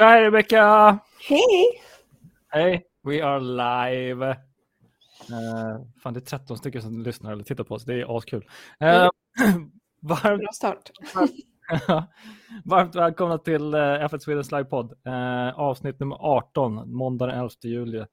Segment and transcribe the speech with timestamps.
[0.00, 0.98] Hej Rebecka!
[1.28, 1.82] Hej!
[2.48, 4.30] Hej, we are live.
[5.30, 7.84] Uh, fan, det är 13 stycken som lyssnar eller tittar på oss.
[7.84, 8.44] Det är askul.
[8.82, 8.88] Uh,
[10.02, 10.90] varmt, Bra start.
[12.64, 14.92] varmt välkomna till uh, F1 Swedens livepodd.
[15.06, 18.04] Uh, avsnitt nummer 18, måndag den 11 juli.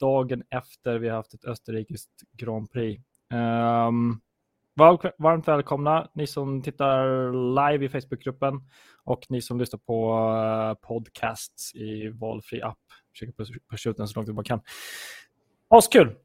[0.00, 3.02] Dagen efter vi har haft ett österrikiskt Grand Prix.
[3.32, 4.20] Um,
[5.18, 8.60] varmt välkomna ni som tittar live i Facebookgruppen
[9.08, 12.78] och ni som lyssnar på podcasts i valfri app.
[13.12, 14.60] Försöker pusha ut den så långt vi bara kan.
[15.68, 16.16] Askul!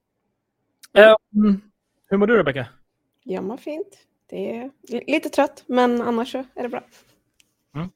[1.34, 1.62] Um,
[2.08, 2.68] hur mår du Rebecka?
[3.24, 4.08] Jag mår fint.
[4.30, 4.72] Det är
[5.08, 6.84] lite trött, men annars så är det bra.
[7.76, 7.90] Mm.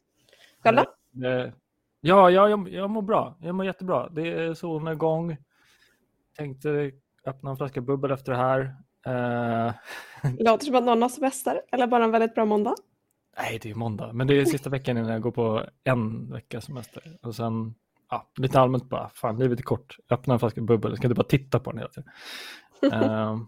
[0.60, 0.86] Själv då?
[2.02, 3.38] Ja, ja jag, jag mår bra.
[3.42, 4.10] Jag mår jättebra.
[4.10, 5.38] Det är solnedgång.
[6.38, 6.92] Tänkte
[7.26, 8.60] öppna en flaska bubbel efter det här.
[9.08, 9.74] Uh...
[10.40, 12.76] Låter som att någon har semester eller bara en väldigt bra måndag.
[13.38, 16.62] Nej, det är måndag, men det är sista veckan innan jag går på en vecka
[16.62, 17.18] semester.
[17.22, 17.76] Och sen
[18.10, 21.16] ja, lite allmänt bara, fan livet är kort, öppna en flaska bubbel, jag ska inte
[21.16, 22.10] bara titta på den hela tiden.
[23.04, 23.42] uh,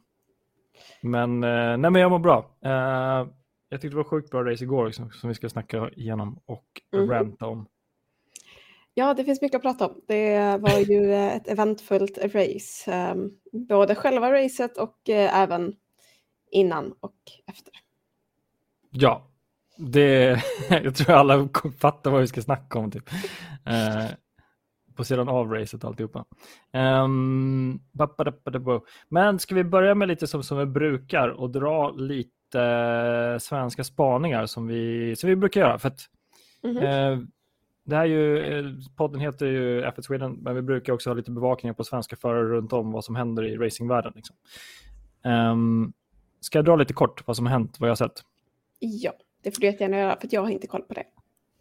[1.02, 2.58] men, uh, nej, men jag mår bra.
[2.66, 3.32] Uh,
[3.70, 6.82] jag tyckte det var sjukt bra race igår som, som vi ska snacka igenom och
[6.94, 7.10] mm.
[7.10, 7.68] ranta om.
[8.94, 10.02] Ja, det finns mycket att prata om.
[10.08, 15.76] Det var ju ett eventfullt race, um, både själva racet och även
[16.52, 17.16] innan och
[17.48, 17.74] efter.
[18.92, 19.29] Ja,
[19.80, 21.50] det, jag tror alla
[21.80, 22.92] fattar vad vi ska snacka om.
[22.92, 23.10] Typ.
[23.66, 24.06] Eh,
[24.96, 26.26] på sidan av racet alltihopa.
[26.74, 27.80] Um,
[29.10, 33.84] Men ska vi börja med lite som, som vi brukar och dra lite eh, svenska
[33.84, 35.80] spaningar som vi, som vi brukar göra.
[35.80, 36.00] För att,
[36.64, 37.12] mm -hmm.
[37.14, 37.20] eh,
[37.84, 41.32] det här ju, eh, podden heter ju F1 Sweden, men vi brukar också ha lite
[41.32, 44.14] bevakningar på svenska förare runt om vad som händer i racingvärlden.
[44.16, 44.36] Liksom.
[45.24, 45.94] Um,
[46.40, 48.24] ska jag dra lite kort vad som har hänt, vad jag har sett?
[48.80, 49.12] Ja.
[49.44, 51.04] Det får du jättegärna göra, för jag har inte koll på det.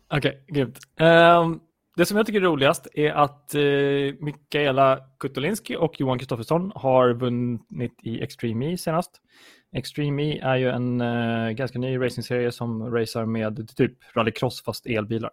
[0.08, 0.78] Okej, okay, grymt.
[1.00, 1.60] Um,
[1.96, 7.12] det som jag tycker är roligast är att uh, Mikaela Kutulinski och Johan Kristoffersson har
[7.12, 9.20] vunnit i Extreme E senast.
[9.72, 14.86] Extreme E är ju en uh, ganska ny racingserie som racear med typ rallycross fast
[14.86, 15.30] elbilar.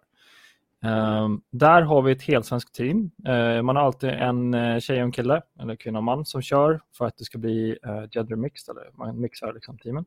[0.84, 3.10] Um, där har vi ett helsvenskt team.
[3.28, 6.42] Uh, man har alltid en uh, tjej och en kille, eller kvinna och man, som
[6.42, 10.04] kör för att det ska bli uh, gender mixed, eller man mixar liksom teamen.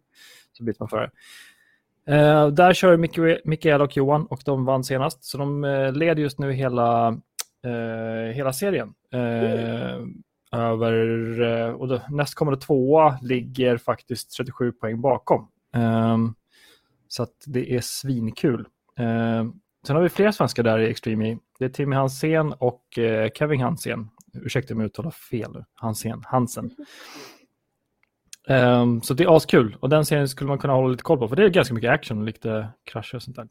[0.54, 1.12] Så byter man förare.
[2.10, 2.98] Uh, där kör
[3.48, 5.24] Mikael och Johan och de vann senast.
[5.24, 7.10] Så de uh, leder just nu hela,
[7.68, 8.94] uh, hela serien.
[9.12, 10.24] Mm.
[10.52, 11.04] Över,
[11.74, 15.48] och då, nästkommande tvåa ligger faktiskt 37 poäng bakom.
[15.76, 16.34] Ehm,
[17.08, 18.68] så att det är svinkul.
[18.98, 19.54] Ehm,
[19.88, 22.84] sen har vi fler svenskar där i Extreme Det är Timmy Hansén och
[23.34, 24.10] Kevin Hansén.
[24.34, 25.64] Ursäkta om jag uttalar fel.
[25.74, 26.72] Hansén, Hansen.
[28.50, 31.28] Um, så det är askul och den serien skulle man kunna hålla lite koll på
[31.28, 33.48] för det är ganska mycket action och lite krascher och sånt där.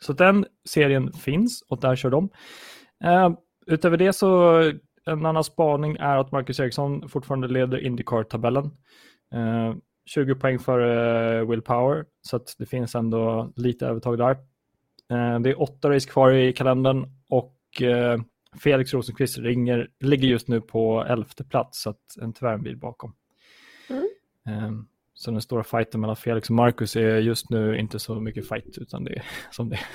[0.00, 2.30] Så den serien finns och där kör de.
[3.04, 4.60] Uh, utöver det så
[5.06, 8.70] en annan spaning är att Marcus Eriksson fortfarande leder Indycar-tabellen.
[9.32, 10.80] Ehm, uh, 20 poäng för
[11.40, 14.30] uh, Will Power så att det finns ändå lite övertag där.
[15.12, 18.22] Uh, det är åtta race kvar i kalendern och uh,
[18.62, 23.14] Felix Rosenqvist ringer, ligger just nu på elfte plats, så att en tyvärr bakom.
[24.48, 28.48] Um, så den stora fighten mellan Felix och Marcus är just nu inte så mycket
[28.48, 29.86] fight, utan det är som det är.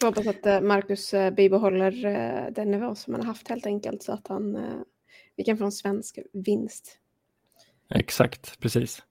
[0.00, 3.66] Jag hoppas att eh, Marcus eh, bibehåller eh, den nivå som han har haft helt
[3.66, 4.58] enkelt, så att han,
[5.36, 6.98] vi kan få en svensk vinst.
[7.90, 9.02] Exakt, precis.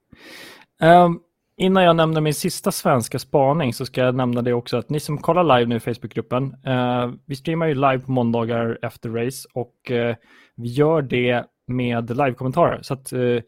[0.80, 1.22] Um,
[1.56, 5.00] Innan jag nämner min sista svenska spaning så ska jag nämna det också att ni
[5.00, 9.48] som kollar live nu i Facebookgruppen, eh, vi streamar ju live på måndagar efter race
[9.54, 10.16] och eh,
[10.54, 12.82] vi gör det med live-kommentarer.
[12.82, 13.38] Så att eh,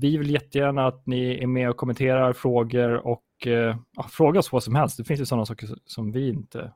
[0.00, 3.76] vi vill jättegärna att ni är med och kommenterar frågor och eh,
[4.10, 4.96] fråga oss vad som helst.
[4.96, 6.72] Det finns ju sådana saker som vi inte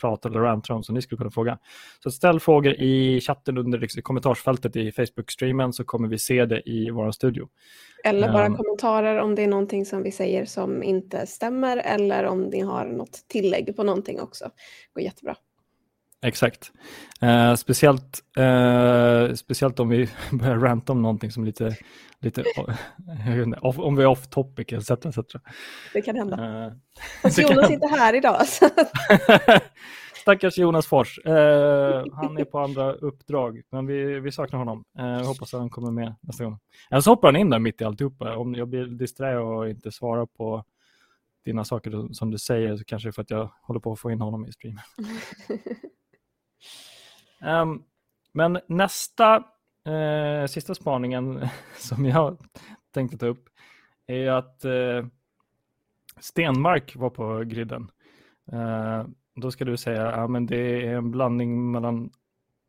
[0.00, 1.58] pratar eller rantar om som ni skulle kunna fråga.
[2.02, 6.62] Så ställ frågor i chatten under liksom, kommentarsfältet i Facebook-streamen så kommer vi se det
[6.70, 7.48] i vår studio.
[8.04, 12.24] Eller bara um, kommentarer om det är någonting som vi säger som inte stämmer eller
[12.24, 14.44] om ni har något tillägg på någonting också.
[14.44, 15.36] Det går jättebra.
[16.24, 16.72] Exakt.
[17.22, 21.76] Uh, speciellt, uh, speciellt om vi börjar ranta om någonting som lite,
[22.20, 22.44] lite
[23.60, 24.90] off, om vi är off topic etc.
[24.90, 25.18] etc.
[25.92, 26.64] Det kan hända.
[26.66, 26.72] Uh,
[27.22, 28.40] Fast Jonas är inte här idag.
[30.20, 31.18] Stackars Jonas Fors.
[31.26, 31.34] Uh,
[32.12, 34.84] han är på andra uppdrag, men vi, vi saknar honom.
[34.98, 36.58] Uh, hoppas att han kommer med nästa gång.
[36.90, 38.36] Eller så hoppar han in där mitt i alltihopa.
[38.36, 40.64] Om jag blir disträ och inte svarar på
[41.44, 44.00] dina saker som du säger så kanske det är för att jag håller på att
[44.00, 44.84] få in honom i streamen.
[47.42, 47.84] Um,
[48.32, 49.36] men nästa,
[49.88, 52.38] uh, sista spaningen som jag
[52.90, 53.48] tänkte ta upp
[54.06, 55.06] är att uh,
[56.20, 57.90] Stenmark var på griden.
[58.52, 62.10] Uh, då ska du säga ja, men det är en blandning mellan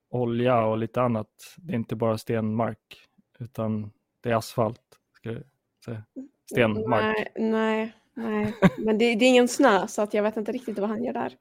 [0.10, 1.56] olja och lite annat.
[1.58, 3.08] Det är inte bara stenmark,
[3.40, 3.92] utan
[4.22, 4.82] det är asfalt.
[5.14, 5.44] Ska du
[5.86, 6.04] säga.
[6.52, 7.04] Stenmark.
[7.04, 8.54] Nej, nej, nej.
[8.78, 11.14] men det, det, är ingen snö så att jag vet inte riktigt vad han gör
[11.14, 11.34] där.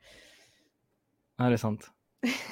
[1.36, 1.90] Nej, det är sant.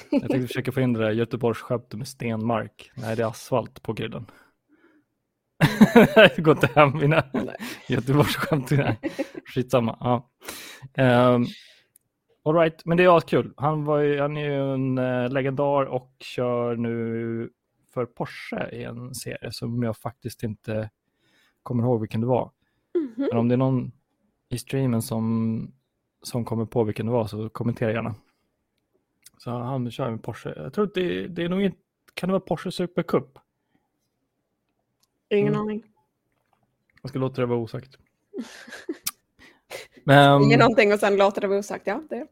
[0.09, 2.91] Jag tänkte försöka få in det där Göteborgsskämtet med stenmark.
[2.95, 4.25] Nej, det är asfalt på griden.
[6.15, 7.23] det går inte hem mina
[7.87, 8.71] Göteborgsskämt.
[9.45, 9.97] Skitsamma.
[9.99, 10.29] Ja.
[11.35, 11.47] Um,
[12.45, 13.53] All right, men det är kul.
[13.57, 17.49] Han, var ju, han är ju en uh, legendar och kör nu
[17.93, 20.89] för Porsche i en serie som jag faktiskt inte
[21.63, 22.51] kommer ihåg vilken det var.
[22.95, 23.27] Mm -hmm.
[23.29, 23.91] Men om det är någon
[24.49, 25.71] i streamen som,
[26.21, 28.15] som kommer på vilken det var så kommentera gärna.
[29.43, 30.53] Så han kör med Porsche.
[30.55, 31.77] Jag tror att det, det är nog inte,
[32.13, 33.39] kan det vara Porsche Super Cup?
[35.29, 35.61] Ingen mm.
[35.61, 35.83] aning.
[37.01, 37.97] Jag ska låta det vara osagt.
[40.03, 40.43] Men...
[40.43, 42.03] Säger någonting och sen låter det vara osagt, ja.
[42.09, 42.27] Det.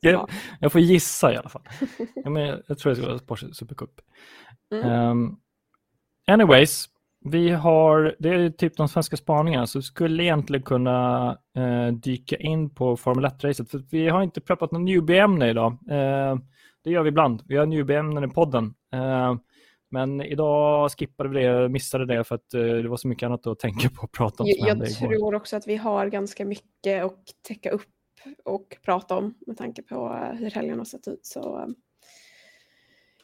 [0.00, 1.62] jag, jag, får gissa i alla fall.
[2.14, 4.00] ja, men jag, jag tror det ska vara Porsche Supercup.
[4.70, 5.10] Mm.
[5.10, 5.40] Um,
[6.26, 6.88] anyways,
[7.30, 12.36] vi har, det är typ de svenska spaningarna, så vi skulle egentligen kunna uh, dyka
[12.36, 13.70] in på Formel 1-racet.
[13.70, 15.72] För vi har inte preppat någon newbie-ämne idag.
[15.72, 16.40] Uh,
[16.84, 17.42] det gör vi ibland.
[17.46, 18.74] Vi har newbie-ämnen i podden.
[18.94, 19.34] Uh,
[19.88, 23.46] men idag skippade vi det, missade det för att eh, det var så mycket annat
[23.46, 24.48] att tänka på och prata om.
[24.58, 27.82] Jag, jag tror också att vi har ganska mycket att täcka upp
[28.44, 31.26] och prata om med tanke på eh, hur helgen har sett ut.
[31.26, 31.66] Så, eh,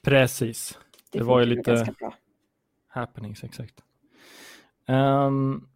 [0.02, 0.78] Precis.
[1.10, 1.94] Det, det var ju lite
[2.88, 3.84] happenings, exakt.
[4.88, 5.68] Um,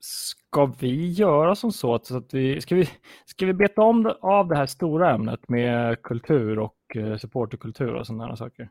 [0.00, 2.88] ska vi göra som så att, vi ska, vi
[3.26, 8.36] ska vi beta om av det här stora ämnet med kultur och supporterkultur och sådana
[8.36, 8.70] saker?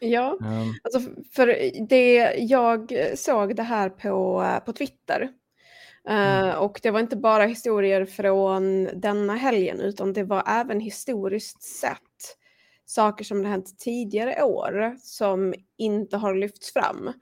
[0.00, 0.74] Ja, um.
[0.82, 1.00] alltså
[1.32, 1.46] för
[1.88, 5.28] det, jag såg det här på, på Twitter.
[6.08, 6.48] Mm.
[6.48, 11.62] Uh, och det var inte bara historier från denna helgen utan det var även historiskt
[11.62, 12.36] sett
[12.84, 17.12] saker som har hänt tidigare år som inte har lyfts fram.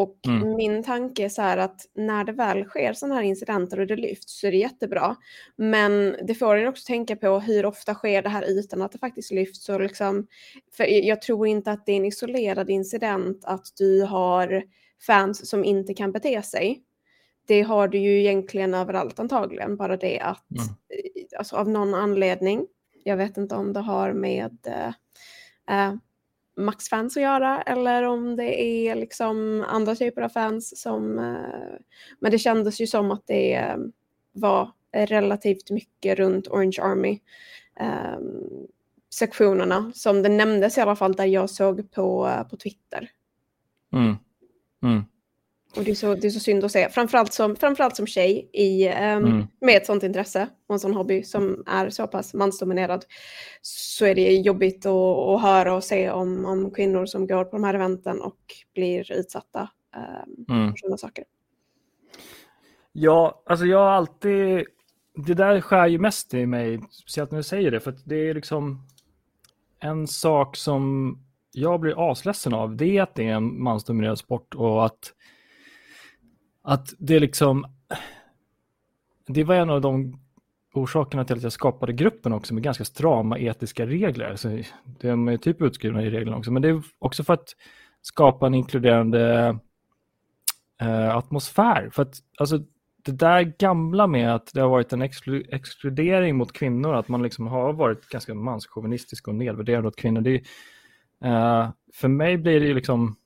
[0.00, 0.56] Och mm.
[0.56, 3.96] min tanke är så här att när det väl sker sådana här incidenter och det
[3.96, 5.16] lyfts så är det jättebra.
[5.56, 8.98] Men det får en också tänka på hur ofta sker det här utan att det
[8.98, 9.68] faktiskt lyfts.
[9.68, 10.26] Och liksom,
[10.76, 14.62] för jag tror inte att det är en isolerad incident att du har
[15.06, 16.82] fans som inte kan bete sig.
[17.46, 20.74] Det har du ju egentligen överallt antagligen, bara det att mm.
[21.38, 22.66] alltså av någon anledning,
[23.04, 24.58] jag vet inte om det har med
[25.68, 25.94] äh,
[26.60, 31.18] Max-fans att göra eller om det är liksom andra typer av fans som...
[31.18, 31.78] Eh,
[32.18, 33.76] men det kändes ju som att det eh,
[34.32, 41.50] var relativt mycket runt Orange Army-sektionerna, ehm, som det nämndes i alla fall där jag
[41.50, 43.10] såg på, eh, på Twitter.
[43.92, 44.16] Mm.
[44.82, 45.04] Mm.
[45.76, 48.50] Och det är, så, det är så synd att se, framförallt som, framförallt som tjej
[48.52, 49.46] i, um, mm.
[49.60, 53.04] med ett sånt intresse och en sån hobby som är så pass mansdominerad
[53.62, 57.56] så är det jobbigt att, att höra och se om, om kvinnor som går på
[57.56, 58.38] de här eventen och
[58.74, 59.70] blir utsatta
[60.48, 60.70] um, mm.
[60.70, 61.24] för sådana saker.
[62.92, 64.64] Ja, alltså jag har alltid,
[65.14, 68.28] det där skär ju mest i mig, speciellt när du säger det, för att det
[68.28, 68.86] är liksom
[69.80, 71.16] en sak som
[71.52, 75.14] jag blir asledsen av, det är att det är en mansdominerad sport och att
[76.62, 77.66] att det liksom,
[79.26, 80.20] det var en av de
[80.74, 84.30] orsakerna till att jag skapade gruppen också med ganska strama etiska regler.
[84.30, 84.48] Alltså,
[85.00, 87.48] de är typ utskrivna i reglerna också, men det är också för att
[88.02, 89.58] skapa en inkluderande
[90.80, 91.90] eh, atmosfär.
[91.92, 92.58] För att alltså,
[93.04, 97.22] det där gamla med att det har varit en exklu exkludering mot kvinnor, att man
[97.22, 100.20] liksom har varit ganska manschauvinistisk och nedvärderande åt kvinnor.
[100.20, 100.34] Det,
[101.24, 103.16] eh, för mig blir det liksom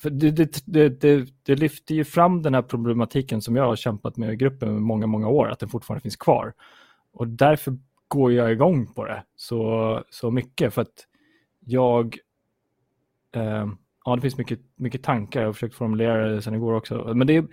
[0.00, 0.62] för det, det,
[1.00, 4.76] det, det, lyfter ju fram den här problematiken som jag har kämpat med i gruppen
[4.76, 6.52] i många, många år, att den fortfarande finns kvar.
[7.12, 11.06] Och därför går jag igång på det så, så mycket, för att
[11.60, 12.18] jag...
[13.32, 13.66] Eh,
[14.04, 17.12] ja, det finns mycket, mycket tankar, jag har försökt formulera det sen igår också.
[17.14, 17.46] Men det,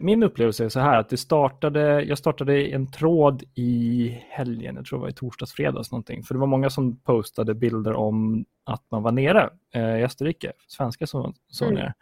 [0.00, 4.86] min upplevelse är så här att det startade, jag startade en tråd i helgen, jag
[4.86, 6.22] tror det var i torsdags, fredags någonting.
[6.22, 10.52] För det var många som postade bilder om att man var nere eh, i Österrike,
[10.68, 11.74] svenska som var mm.
[11.74, 11.94] nere.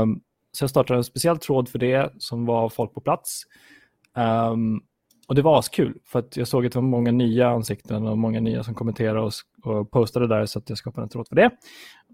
[0.00, 0.20] Um,
[0.52, 3.42] så jag startade en speciell tråd för det som var folk på plats.
[4.16, 4.82] Um,
[5.28, 8.18] och det var askul för att jag såg att det var många nya ansikten och
[8.18, 9.32] många nya som kommenterade och,
[9.64, 11.50] och postade där så att jag skapade en tråd för det.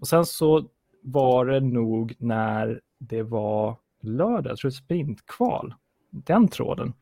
[0.01, 0.65] Och sen så
[1.03, 5.73] var det nog när det var lördag, jag tror det är sprintkval,
[6.11, 6.93] den tråden,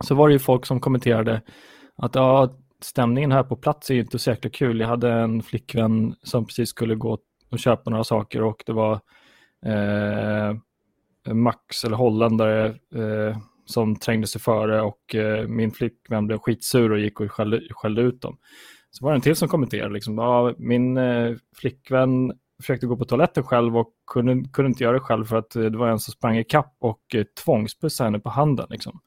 [0.00, 1.42] så var det ju folk som kommenterade
[1.96, 4.80] att ja, stämningen här på plats är ju inte så jäkla kul.
[4.80, 7.18] Jag hade en flickvän som precis skulle gå
[7.50, 9.00] och köpa några saker och det var
[9.66, 10.56] eh,
[11.34, 16.98] Max eller holländare, eh, som trängde sig före och eh, min flickvän blev skitsur och
[16.98, 18.38] gick och skällde, skällde ut dem.
[18.90, 22.32] Så var det en till som kommenterade, liksom, ja, min eh, flickvän
[22.62, 25.64] försökte gå på toaletten själv och kunde, kunde inte göra det själv för att eh,
[25.64, 28.66] det var en som sprang i kapp och eh, tvångspussade henne på handen.
[28.70, 29.00] Liksom.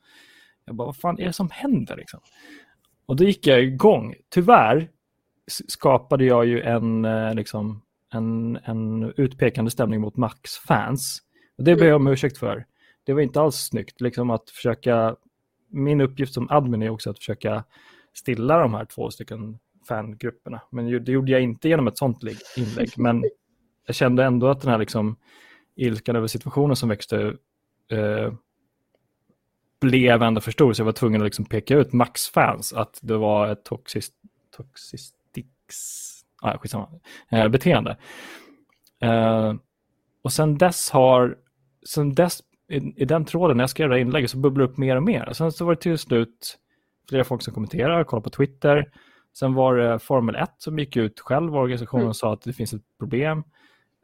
[0.66, 1.98] Jag bara, vad fan är det som händer?
[1.98, 2.20] Liksom?
[3.06, 4.16] Och då gick jag igång.
[4.30, 4.90] Tyvärr
[5.68, 7.82] skapade jag ju en, eh, liksom,
[8.14, 11.22] en, en utpekande stämning mot Max-fans.
[11.58, 12.66] Och det ber jag om ursäkt för.
[13.04, 14.02] Det var inte alls snyggt.
[14.02, 15.16] Liksom att försöka,
[15.70, 17.64] min uppgift som admin är också att försöka
[18.14, 20.62] stilla de här två stycken fangrupperna.
[20.72, 22.24] Men det gjorde jag inte genom ett sånt
[22.58, 22.90] inlägg.
[22.98, 23.24] Men
[23.86, 25.16] jag kände ändå att den här liksom
[25.76, 27.36] ilskan över situationen som växte
[27.92, 28.34] eh,
[29.82, 30.74] blev ändå för stor.
[30.74, 34.14] Så jag var tvungen att liksom peka ut Max-fans att det var ett toxiskt,
[34.58, 36.90] toxistics, ah, skitsamma,
[37.32, 37.98] eh, beteende.
[39.02, 39.54] Eh,
[40.22, 41.38] och sen dess har,
[41.86, 44.72] sen dess i, i den tråden när jag skrev det här inlägget så bubblade det
[44.72, 45.34] upp mer och mer.
[45.34, 46.58] Sen så var det till slut
[47.10, 48.92] flera folk som kommenterar, kollar på Twitter.
[49.34, 52.10] Sen var det Formel 1 som gick ut själv, organisationen, mm.
[52.10, 53.44] och sa att det finns ett problem.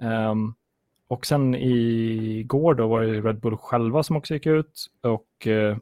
[0.01, 0.55] Um,
[1.07, 4.85] och sen igår då var det Red Bull själva som också gick ut.
[5.01, 5.77] Och uh,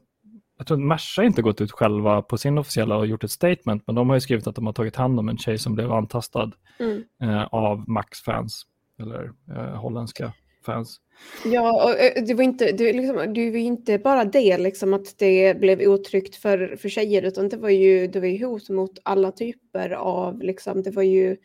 [0.58, 3.82] jag tror att Merca inte gått ut själva på sin officiella och gjort ett statement,
[3.86, 5.92] men de har ju skrivit att de har tagit hand om en tjej som blev
[5.92, 7.02] antastad mm.
[7.22, 8.62] uh, av Max-fans,
[8.98, 10.32] eller uh, holländska
[10.64, 11.00] fans.
[11.44, 15.60] Ja, och det var inte, det, liksom, det var inte bara det, liksom, att det
[15.60, 19.32] blev otryggt för, för tjejer, utan det var ju, det var ju hot mot alla
[19.32, 21.36] typer av, liksom, det var ju,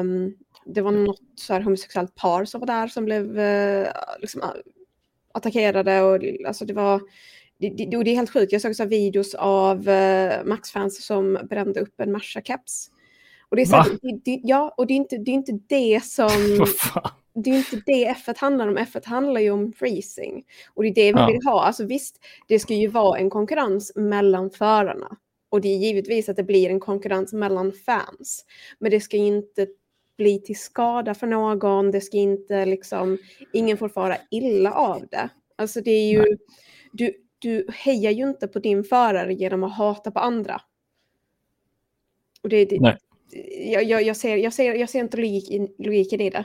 [0.00, 3.86] um, det var något så här homosexuellt par som var där som blev uh,
[4.20, 4.42] liksom,
[5.34, 7.00] attackerade och alltså det var,
[7.58, 11.80] det, det, det är helt sjukt, jag såg så videos av uh, Max-fans som brände
[11.80, 12.90] upp en Marsha-keps.
[13.48, 16.04] Och det är så, det, det, ja, och det är inte det, är inte det
[16.04, 16.30] som
[17.36, 18.78] det är inte det F1 handlar om.
[18.78, 20.44] F1 handlar ju om freezing.
[20.74, 21.26] Och det är det vi ja.
[21.26, 21.62] vill ha.
[21.62, 25.16] Alltså visst, det ska ju vara en konkurrens mellan förarna.
[25.48, 28.44] Och det är givetvis att det blir en konkurrens mellan fans.
[28.78, 29.66] Men det ska inte
[30.16, 31.90] bli till skada för någon.
[31.90, 33.18] Det ska inte liksom,
[33.52, 35.28] ingen får fara illa av det.
[35.56, 36.36] Alltså det är ju,
[36.92, 40.60] du, du hejar ju inte på din förare genom att hata på andra.
[42.42, 42.98] Och det, det,
[43.72, 46.44] jag, jag, jag, ser, jag, ser, jag ser inte logik, logiken i det.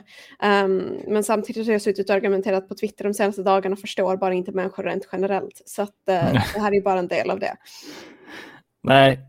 [0.64, 4.18] Um, men samtidigt har jag suttit och argumenterat på Twitter de senaste dagarna och förstår
[4.18, 5.62] bara inte människor rent generellt.
[5.66, 7.56] Så att, uh, det här är bara en del av det.
[8.84, 9.20] Nej,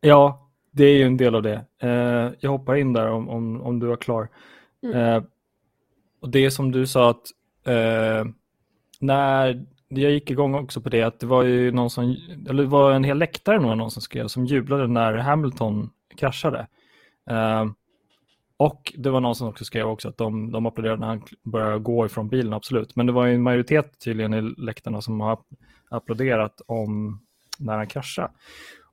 [0.00, 1.64] ja, det är ju en del av det.
[1.84, 4.28] Uh, jag hoppar in där om, om, om du är klar.
[4.82, 4.96] Mm.
[4.96, 5.22] Uh,
[6.20, 7.32] och det som du sa att
[9.00, 12.16] när jag gick igång också på det att det var ju någon som,
[12.48, 16.66] eller det var en hel läktare någon som skrev som jublade när Hamilton kraschade.
[17.30, 17.72] Uh,
[18.56, 21.78] och det var någon som också skrev också att de, de applåderade när han började
[21.78, 22.96] gå ifrån bilen, absolut.
[22.96, 25.38] Men det var en majoritet tydligen i läktarna som har
[25.88, 27.20] applåderat om
[27.58, 28.30] när han kraschade.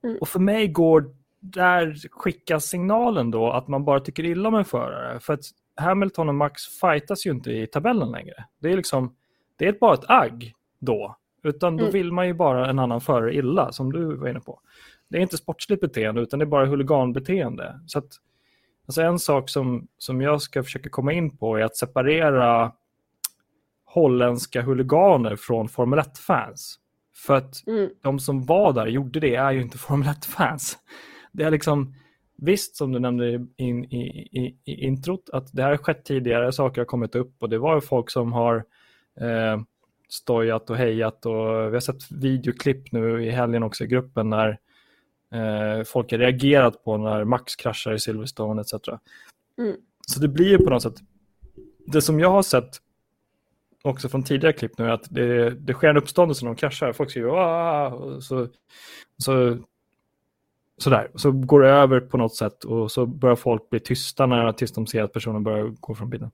[0.03, 0.17] Mm.
[0.21, 4.65] Och för mig går, där skickas signalen då att man bara tycker illa om en
[4.65, 5.19] förare.
[5.19, 5.43] För att
[5.75, 8.45] Hamilton och Max fightas ju inte i tabellen längre.
[8.59, 9.15] Det är liksom,
[9.55, 11.17] det är bara ett agg då.
[11.43, 11.93] Utan då mm.
[11.93, 14.59] vill man ju bara en annan förare illa, som du var inne på
[15.13, 17.79] det är inte sportsligt beteende utan det är bara huliganbeteende.
[17.87, 18.07] Så att,
[18.85, 22.71] alltså en sak som, som jag ska försöka komma in på är att separera
[23.85, 26.79] holländska huliganer från Formel 1-fans.
[27.15, 27.89] För att mm.
[28.01, 30.77] de som var där gjorde det är ju inte Formel 1-fans.
[31.31, 31.95] Det är liksom,
[32.37, 36.51] visst som du nämnde i, i, i, i introt, att det här har skett tidigare,
[36.51, 38.55] saker har kommit upp och det var folk som har
[39.19, 39.61] eh,
[40.09, 44.59] stojat och hejat och vi har sett videoklipp nu i helgen också i gruppen när
[45.33, 48.73] eh, folk har reagerat på när Max kraschar i Silverstone etc.
[49.57, 49.75] Mm.
[50.07, 50.95] Så det blir ju på något sätt,
[51.85, 52.79] det som jag har sett
[53.83, 56.93] också från tidigare klipp nu är att det, det sker en uppståndelse när de kraschar.
[56.93, 57.29] Folk skriver
[57.93, 58.47] och så,
[59.17, 59.57] så,
[60.77, 61.11] sådär.
[61.15, 64.71] Så går det över på något sätt och så börjar folk bli tysta när tills
[64.71, 66.31] de ser att personen börjar gå från bilen.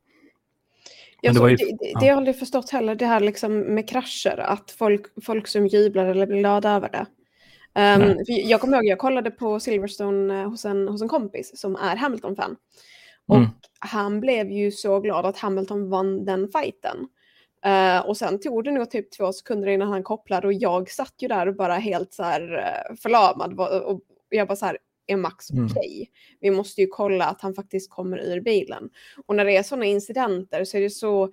[1.22, 2.00] Ja, det, ju, det, det, ja.
[2.00, 5.68] det har jag aldrig förstått heller, det här liksom med krascher, att folk, folk som
[5.68, 7.06] jublar eller blir glada över det.
[7.76, 11.76] Um, jag kommer ihåg, jag kollade på Silverstone eh, hos en, hos en kompis som
[11.76, 12.56] är Hamilton-fan.
[13.28, 13.50] Och mm.
[13.80, 16.98] han blev ju så glad att Hamilton vann den fighten.
[17.66, 21.14] Uh, och sen tog det nog typ två sekunder innan han kopplade och jag satt
[21.20, 23.60] ju där och bara helt så här uh, förlamad.
[23.60, 25.66] Och, jag bara så här, är Max mm.
[25.66, 25.80] okej?
[25.80, 26.06] Okay?
[26.40, 28.90] Vi måste ju kolla att han faktiskt kommer ur bilen.
[29.26, 31.32] Och när det är sådana incidenter så är det så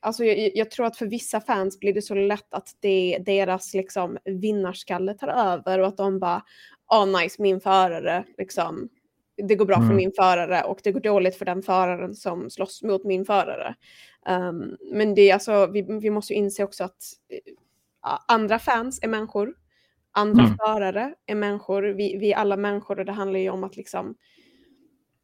[0.00, 3.74] alltså jag, jag, tror att för vissa fans blir det så lätt att det, deras
[3.74, 6.42] liksom vinnarskalle tar över och att de bara,
[6.88, 8.88] oh nice, min förare, liksom,
[9.48, 9.88] det går bra mm.
[9.88, 13.74] för min förare och det går dåligt för den föraren som slåss mot min förare.
[14.28, 17.02] Um, men det är alltså, vi, vi måste inse också att
[18.28, 19.54] andra fans är människor,
[20.12, 20.56] andra mm.
[20.56, 24.14] förare är människor, vi, vi är alla människor och det handlar ju om att liksom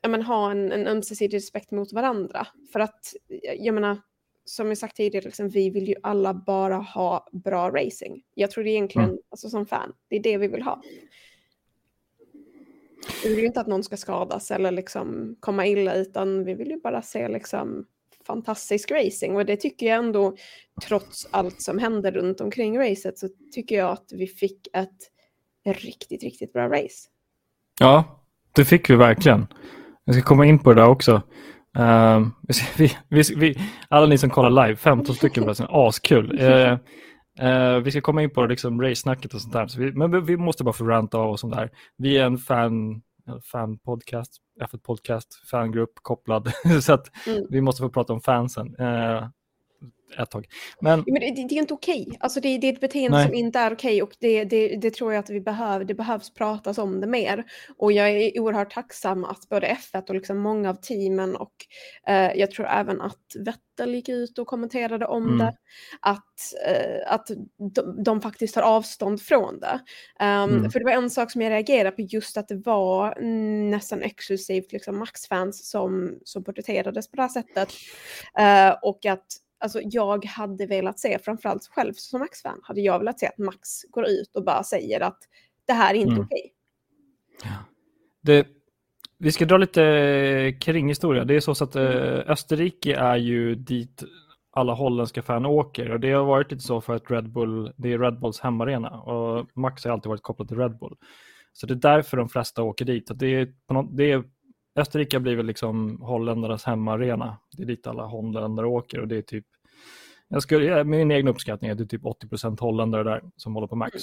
[0.07, 2.47] men, ha en, en ömsesidig respekt mot varandra.
[2.73, 3.14] För att,
[3.59, 3.99] jag menar,
[4.48, 8.22] som jag sagt tidigare, liksom, vi vill ju alla bara ha bra racing.
[8.34, 9.20] Jag tror det egentligen, mm.
[9.30, 10.82] alltså som fan, det är det vi vill ha.
[13.22, 16.70] Vi vill ju inte att någon ska skadas eller liksom komma illa, utan vi vill
[16.70, 17.86] ju bara se liksom
[18.26, 19.36] fantastisk racing.
[19.36, 20.36] Och det tycker jag ändå,
[20.86, 24.98] trots allt som händer runt omkring racet, så tycker jag att vi fick ett
[25.64, 27.08] riktigt, riktigt bra race.
[27.80, 29.46] Ja, det fick vi verkligen.
[30.04, 31.22] Jag ska komma in på det där också.
[31.78, 32.28] Uh,
[32.76, 33.58] vi, vi, vi,
[33.88, 36.40] alla ni som kollar live, 15 stycken förresten, askul.
[36.40, 36.78] Uh,
[37.48, 39.66] uh, vi ska komma in på liksom race-snacket och sånt där.
[39.66, 41.70] Så vi, men vi måste bara få ranta av och sånt där.
[41.96, 43.02] Vi är en fan,
[43.52, 44.32] fan podcast,
[44.62, 46.52] F1 podcast, fangrupp kopplad.
[46.82, 47.46] så att mm.
[47.50, 48.76] vi måste få prata om fansen.
[48.80, 49.28] Uh,
[50.18, 50.46] ett tag.
[50.80, 52.04] Men, men det, det är inte okej.
[52.06, 52.16] Okay.
[52.20, 53.26] Alltså det, det, är ett beteende Nej.
[53.26, 55.84] som inte är okej okay och det, det, det, tror jag att vi behöver.
[55.84, 57.44] Det behövs pratas om det mer.
[57.76, 61.54] Och jag är oerhört tacksam att både F1 och liksom många av teamen och
[62.08, 65.38] eh, jag tror även att Vettel gick ut och kommenterade om mm.
[65.38, 65.54] det.
[66.00, 67.30] Att, eh, att
[67.74, 69.80] de, de, faktiskt tar avstånd från det.
[70.20, 70.70] Um, mm.
[70.70, 73.20] För det var en sak som jag reagerade på just att det var
[73.70, 77.68] nästan exklusivt liksom Max-fans som, som porträtterades på det här sättet.
[78.38, 79.26] Uh, och att
[79.60, 83.82] alltså jag hade velat se, framförallt själv som Max-fan, hade jag velat se att Max
[83.90, 85.18] går ut och bara säger att
[85.66, 86.24] det här är inte mm.
[86.24, 86.52] okej.
[88.22, 88.44] Okay.
[89.18, 91.24] Vi ska dra lite kringhistoria.
[91.24, 91.92] Det är så att mm.
[91.92, 94.04] eh, Österrike är ju dit
[94.50, 97.92] alla holländska fan åker och det har varit lite så för att Red Bull, det
[97.92, 100.96] är Red Bulls hemmaarena och Max har alltid varit kopplad till Red Bull.
[101.52, 103.10] Så det är därför de flesta åker dit.
[103.14, 103.52] Det är,
[103.96, 104.24] det är
[104.78, 107.37] Österrike har blivit liksom holländarnas hemmaarena.
[107.56, 109.44] Det är dit alla holländare åker och det är typ,
[110.29, 113.66] jag skulle, min egen uppskattning är att det är typ 80% holländare där som håller
[113.66, 113.94] på Max.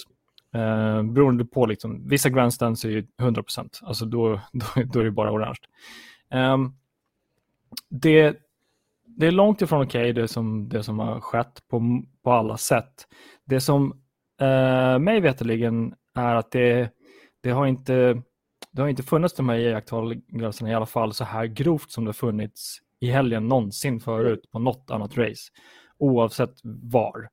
[0.54, 3.44] Eh, beroende på, liksom, vissa grandstands är ju 100
[3.82, 5.60] alltså då, då, då, är det bara orange.
[6.32, 6.58] Eh,
[7.90, 8.38] det,
[9.06, 12.58] det är långt ifrån okej okay, det, som, det som har skett på, på alla
[12.58, 13.08] sätt.
[13.46, 14.02] Det som
[14.42, 16.90] eh, mig veterligen är att det,
[17.42, 18.22] det har inte
[18.76, 22.14] det har inte funnits de här iakttagelserna i alla fall så här grovt som det
[22.14, 25.52] funnits i helgen någonsin förut på något annat race,
[25.98, 27.30] oavsett var.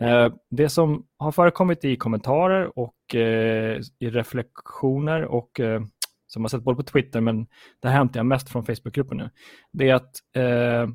[0.00, 5.82] Eh, det som har förekommit i kommentarer och eh, i reflektioner och eh,
[6.26, 7.46] som har sett både på Twitter, men
[7.80, 9.30] det hämtar jag mest från Facebookgruppen nu,
[9.72, 10.90] det är att eh,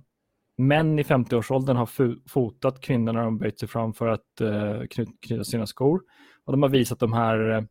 [0.57, 1.89] män i 50-årsåldern har
[2.29, 4.81] fotat kvinnor när de böjt sig fram för att eh,
[5.21, 6.01] knyta sina skor.
[6.45, 7.63] Och de har visat de här eh,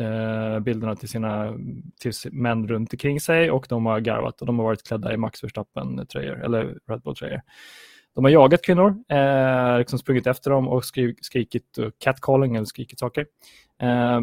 [0.00, 1.54] eh, bilderna till sina
[2.00, 5.16] till män runt omkring sig och de har garvat och de har varit klädda i
[5.16, 7.40] Max Verstappen-tröjor eller Red Bull-tröjor.
[8.14, 12.64] De har jagat kvinnor, eh, liksom sprungit efter dem och skrik, skrikit uh, catcalling eller
[12.64, 13.26] skrikit saker.
[13.80, 14.20] Eh,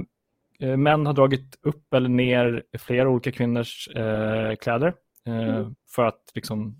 [0.60, 4.94] eh, män har dragit upp eller ner flera olika kvinnors eh, kläder
[5.28, 5.76] eh, mm.
[5.90, 6.76] för att liksom,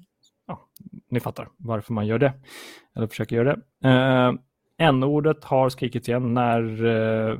[0.48, 0.68] ja,
[1.10, 2.34] ni fattar varför man gör det,
[2.96, 3.90] eller försöker göra det.
[3.90, 4.34] Eh,
[4.78, 7.38] N-ordet har skrikits igen när eh,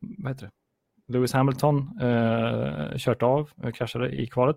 [0.00, 0.52] vad heter det?
[1.12, 4.56] Lewis Hamilton eh, kört av, och kraschade i kvalet.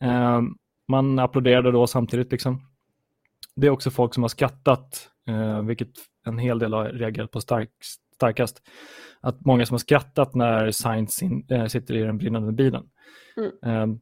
[0.00, 0.40] Eh,
[0.88, 2.32] man applåderade då samtidigt.
[2.32, 2.66] Liksom.
[3.56, 5.90] Det är också folk som har skrattat, eh, vilket
[6.26, 7.70] en hel del har reagerat på stark,
[8.14, 8.62] starkast.
[9.20, 12.84] Att många som har skrattat när Sainz in, äh, sitter i den brinnande bilen.
[13.36, 13.82] Mm.
[13.82, 14.00] Um,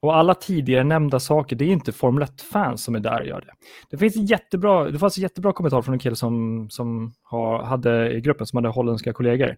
[0.00, 3.40] och alla tidigare nämnda saker, det är inte Formel 1-fans som är där och gör
[3.40, 3.52] det.
[3.90, 8.12] Det finns jättebra, det fanns en jättebra kommentar från en kille som, som har, hade
[8.12, 9.56] i gruppen som hade holländska kollegor.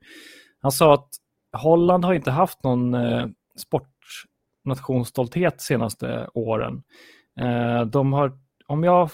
[0.61, 1.09] Han sa att
[1.53, 6.83] Holland har inte haft någon eh, sportnationsstolthet senaste åren.
[7.41, 9.11] Eh, de har, om jag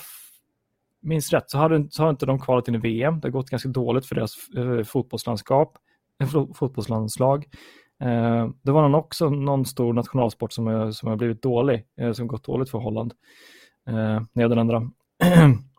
[1.03, 3.21] minns rätt, så har, så har inte de kvalat in i VM.
[3.21, 5.77] Det har gått ganska dåligt för deras eh, fotbollslandskap,
[6.23, 7.47] eh, fotbollslandslag.
[8.01, 12.13] Eh, det var någon också någon stor nationalsport som, eh, som har blivit dålig, eh,
[12.13, 13.15] som gått dåligt för Holland,
[13.89, 14.91] eh, Nederländerna.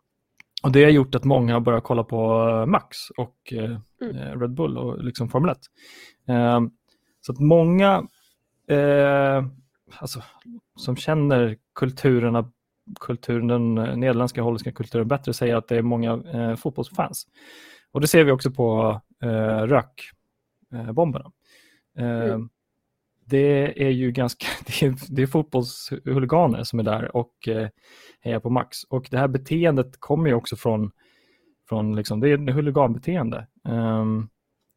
[0.62, 4.16] Och det har gjort att många har börjat kolla på eh, Max och eh, mm.
[4.16, 5.58] Eh, Red Bull och liksom Formel 1.
[6.28, 6.60] Eh,
[7.20, 8.06] så att många
[8.68, 9.44] eh,
[9.98, 10.22] alltså,
[10.76, 12.52] som känner kulturerna,
[13.00, 17.26] kulturen, den nederländska och holländska kulturen bättre säger att det är många eh, fotbollsfans.
[17.92, 21.32] Och det ser vi också på eh, rökbomberna.
[21.98, 22.48] Mm.
[23.30, 27.48] Det är ju ganska, det är, det är fotbollshuliganer som är där och
[28.20, 28.84] heja på Max.
[28.84, 30.90] Och det här beteendet kommer ju också från,
[31.68, 33.46] från liksom, det är ett huliganbeteende.
[33.64, 34.28] Um,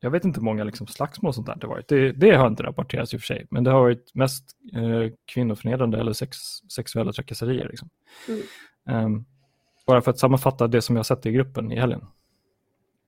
[0.03, 1.87] jag vet inte hur många liksom, slagsmål och sånt där det varit.
[1.87, 5.13] Det, det har inte rapporterats i och för sig, men det har varit mest eh,
[5.25, 6.37] kvinnoförnedrande eller sex,
[6.75, 7.67] sexuella trakasserier.
[7.69, 7.89] Liksom.
[8.27, 9.05] Mm.
[9.05, 9.25] Um,
[9.87, 12.05] bara för att sammanfatta det som jag sett i gruppen i helgen.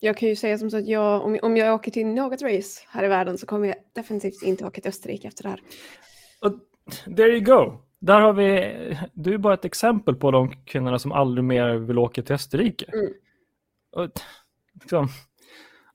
[0.03, 2.81] Jag kan ju säga som så att jag, om, om jag åker till något race
[2.89, 5.61] här i världen så kommer jag definitivt inte åka till Österrike efter det här.
[6.39, 6.53] Och
[7.15, 7.77] there you go.
[7.99, 8.73] Där har vi,
[9.13, 12.85] du är bara ett exempel på de kvinnorna som aldrig mer vill åka till Österrike.
[12.93, 13.13] Mm.
[13.91, 14.09] Och,
[14.81, 15.07] liksom,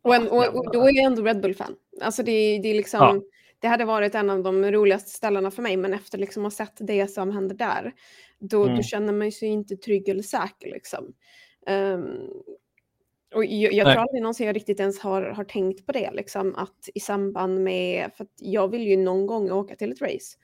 [0.02, 1.74] och, en, och, och, då är jag ändå Red Bull-fan.
[2.02, 3.20] Alltså det, det, är liksom, ja.
[3.58, 6.66] det hade varit en av de roligaste ställena för mig, men efter liksom att ha
[6.66, 7.92] sett det som händer där,
[8.38, 8.76] då, mm.
[8.76, 10.70] då känner man sig inte trygg eller säker.
[10.72, 11.12] Liksom.
[11.70, 12.30] Um,
[13.34, 16.54] och jag, jag tror aldrig någonsin jag riktigt ens har, har tänkt på det, liksom,
[16.54, 20.36] att i samband med, för att jag vill ju någon gång åka till ett race.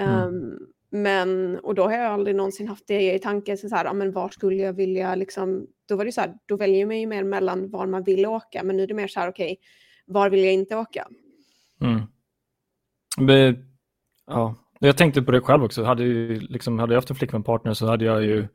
[0.00, 0.58] Um, mm.
[0.90, 4.12] Men, och då har jag aldrig någonsin haft det i tanken, så här, ja, men
[4.12, 7.24] var skulle jag vilja, liksom, då var det så här, då väljer man ju mer
[7.24, 9.56] mellan var man vill åka, men nu är det mer så här, okej, okay,
[10.06, 11.08] var vill jag inte åka?
[11.80, 12.00] Mm.
[13.18, 13.64] Men,
[14.26, 17.42] ja, jag tänkte på det själv också, hade, ju, liksom, hade jag haft en flickvän
[17.42, 18.48] partner så hade jag ju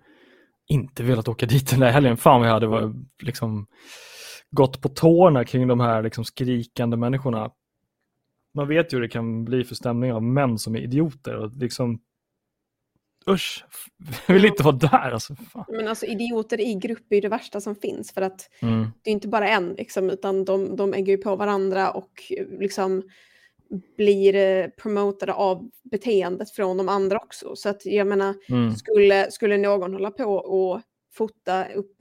[0.67, 2.17] inte velat åka dit den där helgen.
[2.17, 3.67] Fan vad jag hade varit, liksom,
[4.51, 7.51] gått på tårna kring de här liksom, skrikande människorna.
[8.53, 11.35] Man vet ju hur det kan bli för stämning av män som är idioter.
[11.35, 11.99] Och liksom,
[13.29, 13.65] usch,
[14.27, 15.11] jag vill inte vara där.
[15.11, 15.65] Alltså, fan.
[15.67, 18.87] Men alltså idioter i grupp är det värsta som finns för att mm.
[19.01, 23.03] det är inte bara en liksom, utan de, de ägger ju på varandra och liksom
[23.97, 27.55] blir eh, promotade av beteendet från de andra också.
[27.55, 28.75] Så att jag menar, mm.
[28.75, 30.81] skulle, skulle någon hålla på och
[31.13, 31.91] fota upp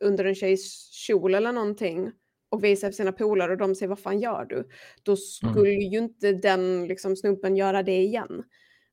[0.00, 2.12] under en tjejs kjol eller någonting
[2.50, 4.68] och visa för sina polare och de säger vad fan gör du?
[5.02, 5.16] Då mm.
[5.16, 5.92] skulle mm.
[5.92, 8.44] ju inte den liksom, snubben göra det igen.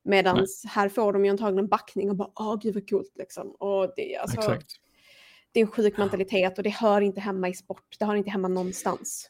[0.04, 3.52] Medan här får de ju antagligen backning och bara åh gud vad coolt liksom.
[3.52, 4.72] Och det, alltså, Exakt.
[5.52, 7.96] det är en sjuk mentalitet och det hör inte hemma i sport.
[8.00, 9.30] Det hör inte hemma någonstans.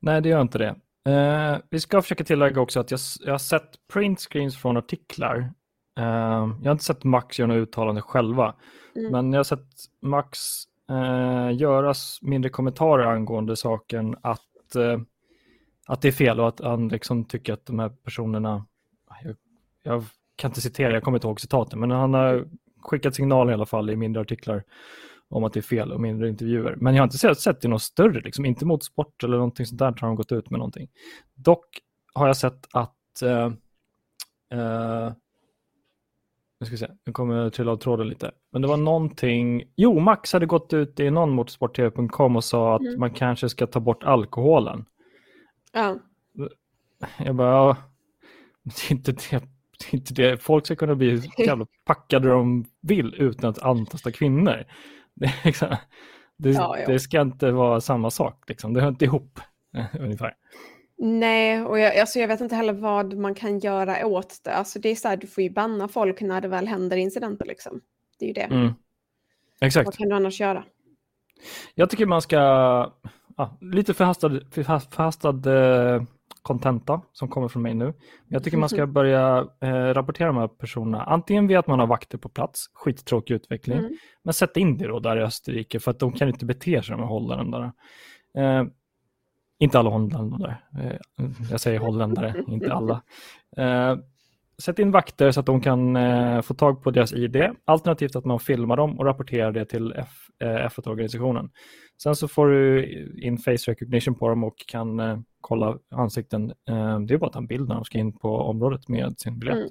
[0.00, 0.76] Nej, det gör inte det.
[1.06, 5.38] Uh, vi ska försöka tillägga också att jag, jag har sett printscreens från artiklar.
[5.98, 6.04] Uh,
[6.62, 8.54] jag har inte sett Max göra några uttalande själva,
[8.96, 9.12] mm.
[9.12, 9.68] men jag har sett
[10.02, 10.38] Max
[10.90, 14.40] uh, göra mindre kommentarer angående saken att,
[15.86, 18.66] att det är fel och att han liksom tycker att de här personerna,
[19.24, 19.36] jag,
[19.82, 20.04] jag
[20.36, 22.48] kan inte citera, jag kommer inte ihåg citaten, men han har
[22.82, 24.64] skickat signaler i alla fall i mindre artiklar
[25.28, 26.76] om att det är fel och mindre intervjuer.
[26.76, 28.44] Men jag har inte sett, sett det något större, liksom.
[28.44, 30.88] inte mot sport eller någonting sånt där har de gått ut med någonting.
[31.34, 31.66] Dock
[32.14, 33.46] har jag sett att uh,
[34.58, 35.12] uh,
[36.60, 38.30] nu ska vi se, nu kommer jag trilla av tråden lite.
[38.52, 42.80] Men det var någonting, jo Max hade gått ut i någon motorsporttv.com och sa att
[42.80, 43.00] mm.
[43.00, 44.84] man kanske ska ta bort alkoholen.
[45.72, 45.98] Ja.
[47.18, 47.76] Jag bara, ja,
[48.62, 50.42] det är inte det, det, är inte det.
[50.42, 54.64] Folk ska kunna bli jävla packade de vill utan att antasta kvinnor.
[55.16, 55.76] Det, liksom,
[56.36, 58.74] det, ja, det, ska inte vara samma sak, liksom.
[58.74, 59.40] det hör inte ihop
[60.00, 60.34] ungefär.
[60.98, 64.54] Nej, och jag, alltså jag vet inte heller vad man kan göra åt det.
[64.54, 67.46] Alltså det är så här, du får ju banna folk när det väl händer incidenter.
[67.46, 67.80] Liksom.
[68.18, 68.40] Det är ju det.
[68.40, 68.72] Mm.
[69.60, 69.86] Exakt.
[69.86, 70.64] Vad kan du annars göra?
[71.74, 72.36] Jag tycker man ska,
[73.36, 76.02] ja, lite förhastad, förhastad eh,
[76.46, 77.94] kontenta som kommer från mig nu.
[78.28, 81.86] Jag tycker man ska börja eh, rapportera de här personerna, antingen via att man har
[81.86, 83.96] vakter på plats, skittråkig utveckling, mm.
[84.22, 86.92] men sätt in det då där i Österrike för att de kan inte bete sig
[86.92, 87.72] de här holländarna.
[88.38, 88.64] Eh,
[89.58, 93.02] inte alla holländare, eh, jag säger holländare, inte alla.
[94.62, 98.24] Sätt in vakter så att de kan eh, få tag på deras ID, alternativt att
[98.24, 100.08] man filmar dem och rapporterar det till F,
[100.42, 101.50] eh, F1-organisationen.
[102.02, 102.86] Sen så får du
[103.22, 106.50] in face recognition på dem och kan eh, kolla ansikten.
[106.68, 109.20] Eh, det är bara att ta en bild när de ska in på området med
[109.20, 109.56] sin biljett.
[109.56, 109.68] Mm.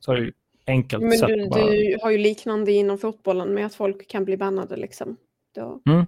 [0.00, 0.32] Så är det
[0.66, 1.70] enkelt Men du, bara...
[1.70, 5.16] du, har ju liknande inom fotbollen med att folk kan bli bannade liksom.
[5.54, 5.80] Då...
[5.88, 6.06] Mm.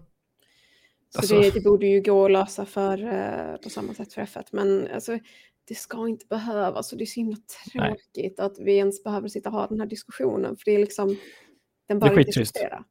[1.09, 1.41] Så alltså...
[1.41, 4.45] det, det, borde ju gå att lösa för, eh, på samma sätt för F1.
[4.51, 5.19] Men alltså,
[5.69, 7.37] det ska inte behövas och det är så himla
[7.73, 8.47] tråkigt Nej.
[8.47, 10.57] att vi ens behöver sitta och ha den här diskussionen.
[10.57, 11.17] För det är liksom,
[11.89, 12.85] den bör inte existera.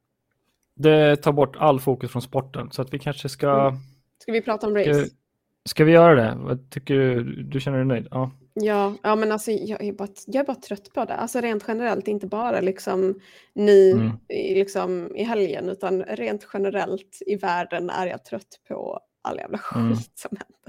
[0.74, 3.68] Det tar bort all fokus från sporten så att vi kanske ska...
[3.68, 3.80] Mm.
[4.18, 5.06] Ska vi prata om race?
[5.06, 5.16] Ska,
[5.64, 6.36] ska vi göra det?
[6.38, 7.42] Vad tycker du?
[7.42, 8.08] Du känner dig nöjd?
[8.10, 8.30] Ja.
[8.54, 11.14] Ja, ja men alltså jag är, bara, jag är bara trött på det.
[11.14, 13.20] Alltså rent generellt, inte bara liksom
[13.52, 14.12] nu mm.
[14.28, 19.88] liksom, i helgen, utan rent generellt i världen är jag trött på all jävla mm.
[19.88, 19.96] skit mm.
[20.14, 20.63] som händer.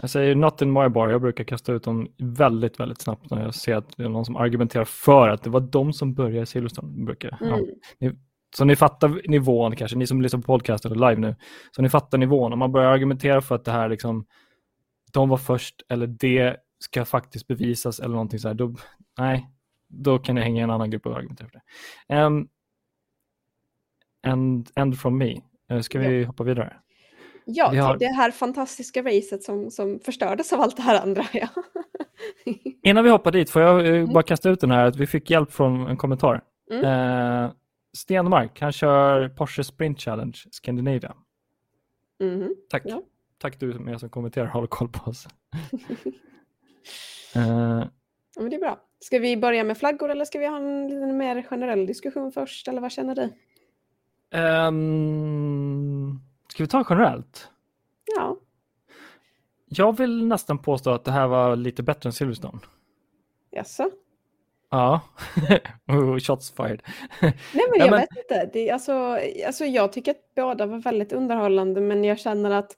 [0.00, 1.08] Jag säger not in my bar.
[1.08, 4.24] Jag brukar kasta ut dem väldigt, väldigt snabbt när jag ser att det är någon
[4.24, 7.04] som argumenterar för att det var de som började i Silverstone.
[7.04, 7.38] Brukar.
[7.40, 7.50] Mm.
[7.50, 7.66] Ja.
[7.98, 8.12] Ni,
[8.56, 11.36] så ni fattar nivån kanske, ni som lyssnar på podcasten eller live nu.
[11.70, 12.52] Så ni fattar nivån.
[12.52, 14.26] Om man börjar argumentera för att det här liksom,
[15.12, 18.74] de var först eller det ska faktiskt bevisas eller någonting så här, då,
[19.18, 19.50] nej,
[19.88, 21.60] då kan ni hänga i en annan grupp och argumentera för
[22.08, 22.22] det.
[22.22, 22.48] Um,
[24.22, 25.40] and, and from me.
[25.72, 26.76] Uh, ska vi hoppa vidare?
[27.48, 27.96] Ja, vi har...
[27.98, 31.24] det här fantastiska racet som, som förstördes av allt det här andra.
[31.32, 31.48] Ja.
[32.82, 34.12] Innan vi hoppar dit får jag mm.
[34.12, 36.44] bara kasta ut den här att vi fick hjälp från en kommentar.
[36.70, 36.84] Mm.
[36.84, 37.50] Uh,
[37.96, 41.14] Stenmark, han kör Porsche Sprint Challenge Scandinavia.
[42.20, 42.54] Mhm.
[42.70, 42.82] Tack.
[42.84, 43.02] Ja.
[43.38, 45.28] Tack du som, är som kommenterar håller koll på oss.
[47.36, 47.84] Eh,
[48.36, 48.80] Ja, men det är bra.
[49.00, 52.68] Ska vi börja med flaggor eller ska vi ha en lite mer generell diskussion först?
[52.68, 53.32] Eller vad känner du?
[54.30, 55.95] ehm,
[56.56, 57.50] ska vi ta generellt?
[58.16, 58.36] Ja,
[59.66, 62.58] Jag vill nästan påstå att det här var lite bättre än Silverstone.
[63.50, 63.90] jaså?
[64.70, 65.00] Ja,
[65.88, 66.82] oh, shots fired.
[67.20, 68.50] Nej men Ja, jag men- vet inte.
[68.52, 72.76] Det, alltså, alltså, jag tycker att båda var väldigt underhållande men jag känner att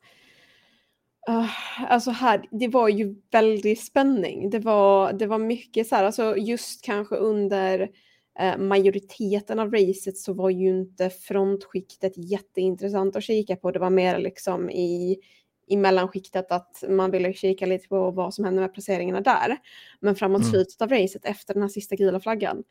[1.29, 1.47] ah,
[1.89, 4.51] alltså här, det var ju väldigt spänning.
[4.51, 7.89] Det var, det var mycket så här, alltså just kanske under
[8.59, 13.71] majoriteten av racet så var ju inte frontskiktet jätteintressant att kika på.
[13.71, 15.19] Det var mer liksom i,
[15.67, 19.57] i mellanskiktet att man ville kika lite på vad som hände med placeringarna där.
[20.01, 20.51] Men framåt Mm.
[20.51, 22.65] slutet av racet efter den här sista gula flaggan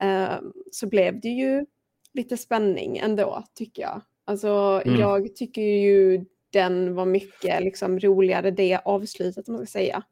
[0.00, 0.34] eh,
[0.72, 1.66] så blev det ju
[2.12, 4.00] lite spänning ändå tycker jag.
[4.24, 5.00] Alltså Mm.
[5.00, 10.02] jag tycker ju den var mycket liksom roligare det avslutet om man ska säga.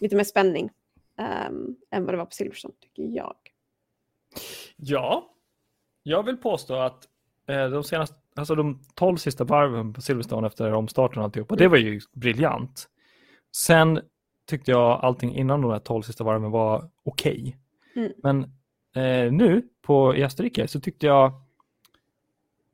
[0.00, 0.70] Lite mer spänning
[1.18, 3.34] ehm, än vad det var på Silverstone tycker jag.
[4.76, 5.34] Ja,
[6.02, 7.08] jag vill påstå att
[7.48, 11.68] eh, de senaste, alltså de 12 sista varven på Silverstone efter omstarten och alltihopa, det
[11.68, 12.88] var ju briljant.
[13.56, 14.00] Sen
[14.46, 17.56] tyckte jag allting innan de här 12 sista varven var okej.
[17.96, 18.12] Mm.
[18.22, 18.42] Men
[18.94, 21.32] eh, nu på i Österrike så tyckte jag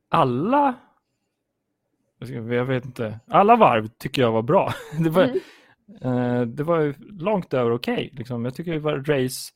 [0.08, 0.74] alla
[2.18, 4.72] jag vet inte, alla varv tycker jag var bra.
[5.04, 5.32] Det var,
[6.02, 6.40] Mm.
[6.40, 8.10] Eh, det var långt över okej.
[8.12, 8.44] liksom.
[8.44, 9.52] Jag tycker det var race.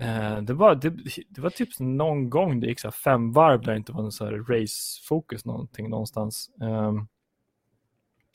[0.00, 0.90] Eh, det, var, det,
[1.28, 4.12] det var typ någon gång det gick så fem varv där det inte var någon
[4.12, 6.50] så här race-fokus någonting någonstans.
[6.62, 7.06] Ehm,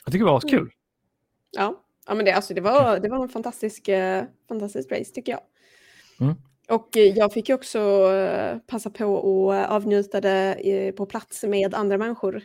[0.06, 0.60] jag tycker det var kul.
[0.60, 0.72] Mm.
[1.52, 5.32] Ja, ja men det, alltså, det, var, det var en fantastisk, eh, fantastisk race tycker
[5.32, 5.42] jag.
[6.20, 6.36] Mm.
[6.70, 8.10] Och eh, jag fick ju också
[8.68, 12.44] passa på att avnjuta det på plats med andra människor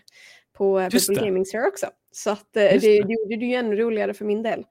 [0.53, 1.09] på Just.
[1.09, 1.87] Gaming Sphere också.
[2.11, 2.81] Så att, det.
[2.81, 2.97] det.
[2.97, 4.65] gjorde det ju ännu roligare för min del.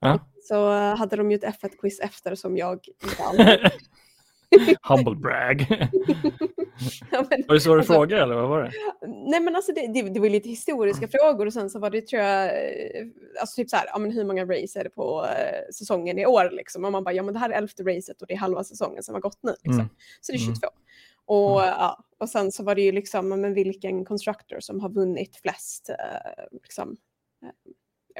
[0.00, 0.18] Ja.
[0.50, 2.80] Så hade de ju ett F1-quiz efter som jag
[3.18, 3.46] vann.
[4.82, 5.66] Humble brag.
[7.12, 8.72] Ja, men- var det så du Alltså- frågade eller vad var det?
[9.30, 12.06] Nej men alltså det, det, det var lite historiska frågor och sen så var det
[12.06, 13.06] tror jag, eh,
[13.40, 16.26] alltså typ så här, ja men hur många race är det på eh, säsongen i
[16.26, 16.84] år liksom?
[16.84, 19.02] Och man bara, ja men det här är elfte racet och det är halva säsongen
[19.02, 19.72] som har gått nu liksom.
[19.74, 19.88] Mm.
[20.20, 20.54] Så det är Mm.
[20.54, 20.68] 22.
[21.24, 25.36] Och, ja, och sen så var det ju liksom, men vilken constructor som har vunnit
[25.36, 26.96] flest eh, liksom,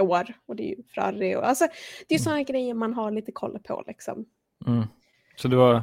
[0.01, 0.35] år.
[0.47, 1.65] Och det är ju Ferrari och alltså
[2.09, 2.25] det är ju Mm.
[2.25, 4.25] sådana grejer man har lite koll på liksom.
[4.67, 4.85] Mm.
[5.37, 5.83] Så det var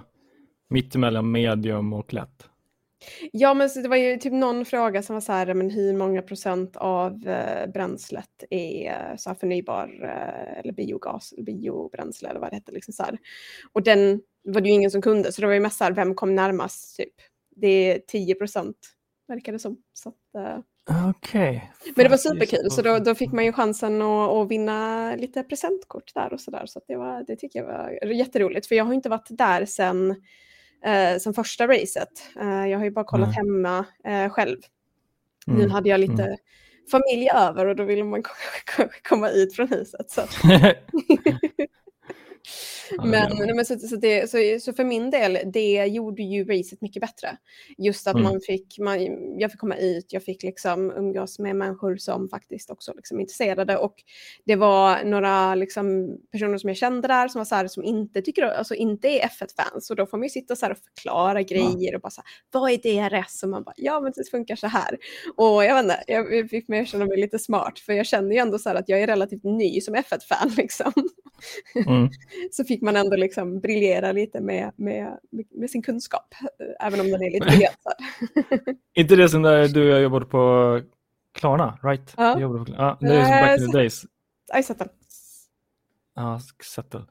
[0.70, 2.50] mittemellan medium och lätt?
[3.32, 6.22] Ja, men det var ju typ någon fråga som var så här, men hur många
[6.22, 12.40] procent av eh, bränslet är eh, så här förnybar eh, eller biogas eller biobränsle eller
[12.40, 12.74] vad det heter.
[12.74, 13.18] Liksom så här.
[13.74, 15.92] Och den var det ju ingen som kunde, så det var ju mest så här,
[15.92, 17.14] vem kom närmast typ?
[17.56, 18.78] Det är 10 procent,
[19.28, 19.78] verkar det som.
[19.94, 20.60] Så att, eh,
[21.10, 21.72] Okej.
[21.96, 25.44] men det var superkul, så då, då fick man ju chansen att, att vinna lite
[25.44, 26.66] presentkort där och så där.
[26.66, 30.12] Så det, var, det tycker jag var jätteroligt, för jag har inte varit där sen,
[30.86, 32.32] eh, sen första racet.
[32.42, 33.38] Eh, jag har ju bara kollat Nej.
[33.38, 34.58] hemma eh, själv.
[35.48, 35.72] Nu Mm.
[35.72, 36.38] hade jag lite mm.
[36.92, 38.24] familj över och då ville man
[39.10, 40.12] komma ut från huset.
[40.12, 40.22] Så.
[43.00, 46.44] att- Ja, Men, men så, så, det, så, så för min del, det gjorde ju
[46.46, 47.38] racet mycket bättre.
[47.78, 48.24] Just att Mm.
[48.24, 49.00] man fick, man,
[49.40, 53.78] jag fick komma ut, jag fick liksom umgås med människor som faktiskt också liksom intresserade.
[53.78, 53.94] Och
[54.46, 58.22] det var några liksom, personer som jag kände där som var så här, som inte,
[58.22, 59.90] tycker, alltså, inte är F1-fans.
[59.90, 62.62] Och då får man ju sitta så här och förklara grejer och bara så här,
[62.62, 63.44] vad är DRS?
[63.44, 64.98] Och man bara, ja men det funkar så här.
[65.36, 68.32] Och jag vet inte, jag fick mig att känna mig lite smart, för jag känner
[68.32, 70.92] ju ändå så här att jag är relativt ny som F1-fan liksom
[71.88, 72.10] Mm.
[72.52, 75.18] så fick man ändå liksom briljera lite med, med,
[75.52, 77.94] med sin kunskap, eh, även om den är lite begränsad.
[78.94, 80.82] Inte det som där du och jag jobbade på
[81.34, 82.14] Klarna, right?
[82.18, 82.36] Ja.
[82.36, 84.06] Du jobbade på, ja, det är som back in the days.
[84.64, 84.94] Satt
[86.16, 87.06] Ja, settle.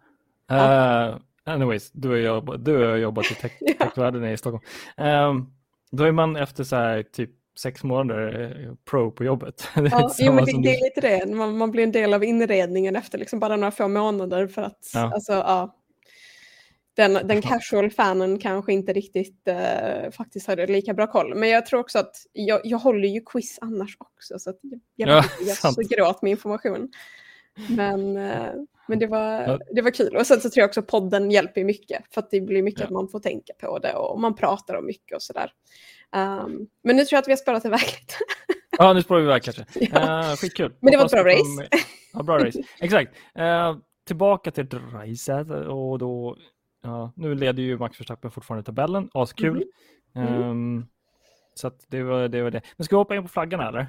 [0.53, 4.65] Uh, anyways, du och jag, du och jag har jobbat i tech, techvärlden i Stockholm.
[4.97, 5.53] Um,
[5.91, 9.69] då är man efter så här typ sex månader eh, pro på jobbet.
[9.75, 11.35] Det är Ja, jo, men det, det är lite det.
[11.35, 14.90] Man, man blir en del av inredningen efter liksom bara några få månader för att
[14.95, 15.12] Ja.
[15.14, 15.77] alltså, ja,
[16.97, 21.35] den, den casual fanen kanske inte riktigt eh, faktiskt hade lika bra koll.
[21.35, 24.59] Men jag tror också att jag, jag håller ju quiz annars också så att
[24.97, 25.75] jag, Ja, jag sant.
[25.75, 26.88] så gråt med information.
[27.69, 28.53] Men, eh,
[28.88, 30.16] men det, var, det var kul.
[30.16, 32.87] Och sen så tror jag också podden hjälper mycket för att det blir mycket Ja.
[32.87, 35.53] att man får tänka på det och man pratar om mycket och sådär.
[36.16, 38.14] Um, men nu tror jag att vi har spelat iväg lite.
[38.79, 39.64] Ja, nu spårar vi kanske.
[39.92, 40.31] Ja.
[40.31, 40.74] Uh, skitkul.
[40.81, 41.68] Men det var ett bra race.
[42.12, 42.62] Ja, bra race.
[42.81, 43.12] Exakt.
[43.35, 43.76] Eh,
[44.07, 46.37] tillbaka till racet och då,
[46.83, 49.64] ja, nu leder ju Max Verstappen fortfarande tabellen, askul.
[50.14, 50.26] Mhm.
[50.26, 50.42] Mm.
[50.42, 50.87] Ehm,
[51.55, 52.62] så det, var, det var det.
[52.76, 53.87] Men ska vi hoppa in på flaggan eller?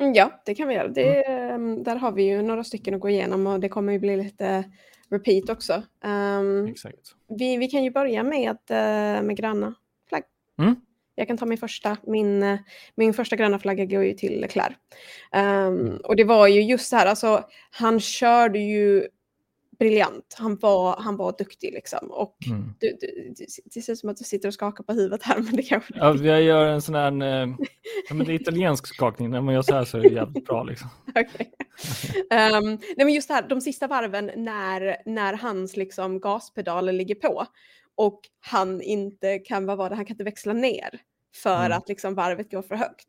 [0.00, 0.88] Mm, ja, det kan vi göra.
[0.88, 1.82] Det, mm.
[1.82, 4.64] Där har vi ju några stycken att gå igenom och det kommer ju bli lite
[5.10, 5.82] repeat också.
[6.04, 7.14] Um, Exakt.
[7.38, 9.74] Vi, vi kan ju börja med, uh, med gröna
[10.08, 10.22] flagg.
[10.58, 10.76] Mm.
[11.14, 11.96] Jag kan ta min första.
[12.06, 12.58] Min, eh,
[12.94, 14.76] min första gröna flagga går ju till Leclerc.
[15.36, 16.00] Um.
[16.04, 19.08] Och det var ju just så här, alltså han körde ju
[19.80, 20.36] briljant.
[20.38, 22.10] Han var, han var duktig liksom.
[22.10, 22.74] Och mm.
[22.80, 23.34] du, du,
[23.74, 25.92] det ser ut som att du sitter och skakar på huvudet här, men det kanske...
[25.96, 27.48] Ja, jag gör en sån här, eh,
[28.08, 29.30] ja, men det italiensk skakning.
[29.30, 30.88] När man gör så här så är det jävligt bra liksom.
[31.10, 31.46] okay.
[32.58, 37.14] um, nej, men just det här, de sista varven när, när hans liksom gaspedaler ligger
[37.14, 37.46] på
[38.00, 41.00] och han inte kan, vad var det, han kan inte växla ner
[41.34, 41.78] för mm.
[41.78, 43.08] att liksom varvet går för högt.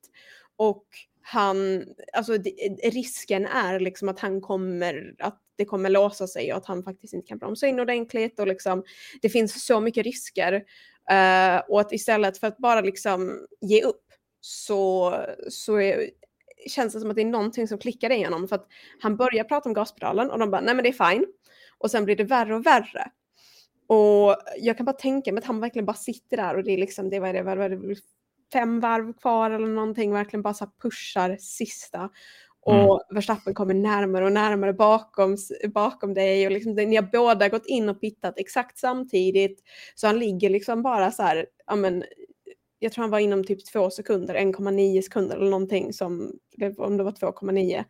[0.55, 0.85] Och
[1.21, 2.33] han, alltså
[2.83, 7.13] risken är liksom att han kommer, att det kommer låsa sig och att han faktiskt
[7.13, 8.83] inte kan bromsa in ordentligt och liksom
[9.21, 10.53] det finns så mycket risker.
[11.11, 14.05] Uh, och att istället för att bara liksom ge upp
[14.41, 15.15] så,
[15.49, 16.09] så är,
[16.67, 18.67] känns det som att det är någonting som klickar igenom för att
[18.99, 21.25] han börjar prata om gaspedalen och de bara nej men det är fine.
[21.77, 23.11] Och sen blir det värre och värre.
[23.91, 26.77] Och jag kan bara tänka mig att han verkligen bara sitter där och det är
[26.77, 27.95] liksom, det var det, var det
[28.53, 32.09] fem varv kvar eller någonting, verkligen bara så pushar sista.
[32.61, 33.15] Och mm.
[33.15, 35.37] Verstappen kommer närmare och närmare bakom,
[35.73, 39.59] bakom dig och liksom, ni har båda gått in och pittat exakt samtidigt.
[39.95, 42.03] Så han ligger liksom bara så här, ja men,
[42.79, 46.33] jag tror han var inom typ två sekunder, 1,9 sekunder eller någonting som,
[46.77, 47.83] om det var 2,9.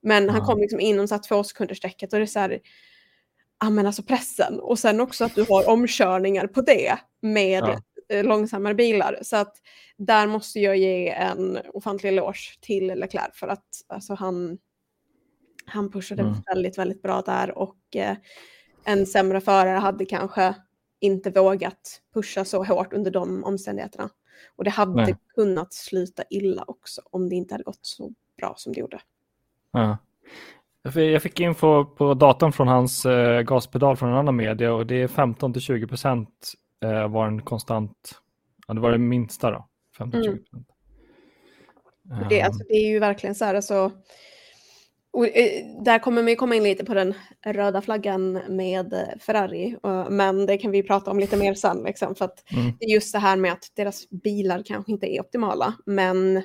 [0.00, 2.60] Men han kom liksom inom så här två sekunders strecket och det är så här,
[3.60, 4.60] ja men alltså pressen.
[4.60, 7.80] Och sen också att du har omkörningar på det med ja.
[8.08, 9.18] Eh, långsammare bilar.
[9.22, 9.56] Så att
[9.96, 14.58] där måste jag ge en ofantlig eloge till Leclerc för att alltså, han,
[15.66, 16.34] han pushade mm.
[16.46, 18.16] väldigt, väldigt bra där och eh,
[18.84, 20.54] en sämre förare hade kanske
[21.00, 24.10] inte vågat pusha så hårt under de omständigheterna.
[24.56, 25.16] Och det hade Nej.
[25.34, 29.00] kunnat sluta illa också om det inte hade gått så bra som det gjorde.
[29.72, 29.98] Ja.
[30.92, 35.02] Jag fick info på datorn från hans eh, gaspedal från en annan media och det
[35.02, 36.52] är 15 till 20 procent
[36.84, 38.20] eh, var en konstant,
[38.66, 39.68] ja det var det minsta då,
[39.98, 40.68] 15 20 procent.
[42.10, 42.28] Mm.
[42.28, 43.92] Det, alltså, det är ju verkligen så här, alltså,
[45.10, 47.14] och, eh, där kommer vi komma in lite på den
[47.46, 49.76] röda flaggan med Ferrari,
[50.10, 51.82] men det kan vi prata om lite mer sen.
[51.82, 52.72] Liksom, för att mm.
[52.80, 56.42] det är just det här med att deras bilar kanske inte är optimala, men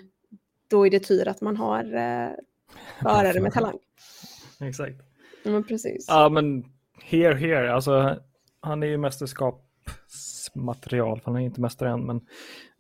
[0.68, 1.84] då är det tur att man har
[3.02, 3.80] förare med talang.
[4.68, 5.02] Exakt.
[5.44, 6.06] Ja, precis.
[6.08, 6.66] Ja, men
[7.04, 7.74] here, here.
[7.74, 8.20] Alltså,
[8.62, 11.22] han är ju mästerskapsmaterial.
[11.26, 12.18] Han är inte mästare än, men,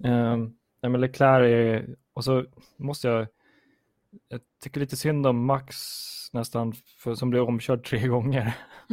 [0.04, 0.38] eh,
[0.82, 1.96] nej, men Leclerc är...
[2.13, 2.46] Och så
[2.78, 3.28] måste jag...
[4.28, 5.76] Jag tycker lite synd om Max
[6.34, 8.54] nästan, för, som blev omkörd tre gånger.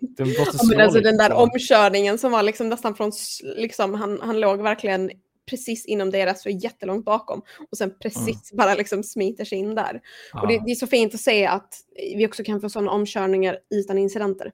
[0.00, 3.12] den, ja, men alltså den där omkörningen som var liksom nästan från,
[3.56, 5.10] liksom, han, han låg verkligen
[5.50, 8.56] precis inom deras och jättelångt bakom och sen precis mm.
[8.56, 10.00] bara liksom smiter sig in där.
[10.32, 10.40] Ja.
[10.40, 11.74] Och det, det, är så fint att se att
[12.16, 14.52] vi också kan få sådana omkörningar utan incidenter.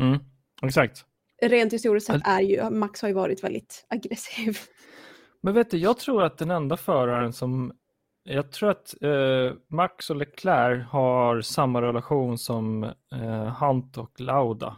[0.00, 0.18] Mm.
[0.62, 1.04] Exakt.
[1.42, 4.58] Rent historiskt sett är ju, Max har ju varit väldigt aggressiv.
[5.42, 7.72] Men vet du, jag tror att den enda föraren som
[8.24, 14.76] jag tror att eh, Max och Leclerc har samma relation som eh, Hunt och Lauda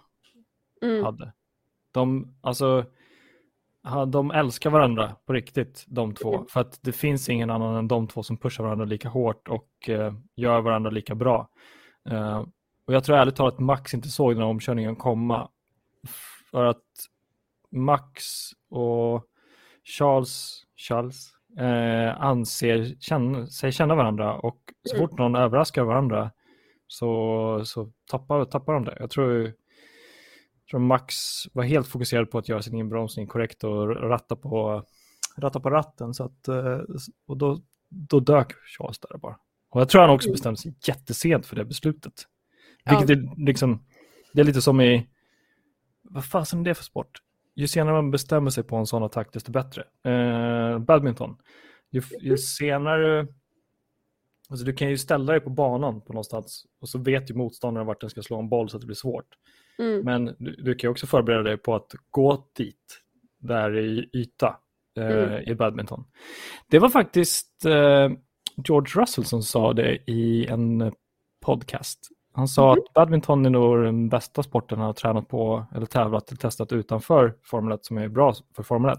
[0.82, 1.04] mm.
[1.04, 1.32] hade.
[1.92, 2.84] De, alltså,
[4.06, 6.34] de älskar varandra på riktigt, de två.
[6.34, 6.46] Mm.
[6.46, 9.88] För att det finns ingen annan än de två som pushar varandra lika hårt och
[9.88, 11.48] eh, gör varandra lika bra.
[12.08, 12.44] Eh,
[12.86, 15.48] och jag tror ärligt talat att Max inte såg den här omkörningen komma.
[16.50, 16.84] För att
[17.70, 18.22] Max
[18.70, 19.24] och
[19.98, 26.30] Charles, Charles eh, anser känna, sig känna varandra och så fort någon överraskar varandra
[26.86, 28.96] så, så tappar, tappar de det.
[29.00, 29.52] Jag tror
[30.70, 31.16] tror Max
[31.52, 34.84] var helt fokuserad på att göra sin inbromsning korrekt och ratta på,
[35.36, 36.14] ratta på ratten.
[36.14, 36.80] Så att, eh,
[37.26, 39.38] och då, då dök Charles där bara.
[39.70, 42.26] Och jag tror han också bestämde sig jättesent för det beslutet.
[42.90, 43.16] Vilket ja.
[43.16, 43.84] är, liksom,
[44.32, 45.08] det är lite som i,
[46.02, 47.18] vad fasen är det för sport?
[47.54, 49.84] Ju senare man bestämmer sig på en sån attack, desto bättre.
[50.04, 51.36] Eh, badminton.
[51.90, 53.26] Ju, ju senare,
[54.48, 57.86] alltså du kan ju ställa dig på banan på någonstans och så vet ju motståndaren
[57.86, 59.36] vart den ska slå en boll så att det blir svårt.
[59.78, 60.04] Mm.
[60.04, 63.02] Men du, du, kan också förbereda dig på att gå dit,
[63.38, 64.56] där i yta
[64.98, 65.42] eh, mm.
[65.48, 66.04] i badminton.
[66.70, 68.10] Det var faktiskt eh,
[68.64, 70.92] George Russell som sa det i en
[71.44, 72.08] podcast.
[72.32, 72.82] Han sa mm.
[72.82, 76.72] att badminton är nog den bästa sporten han har tränat på eller tävlat eller testat
[76.72, 78.98] utanför Formel 1 som är bra för Formel 1.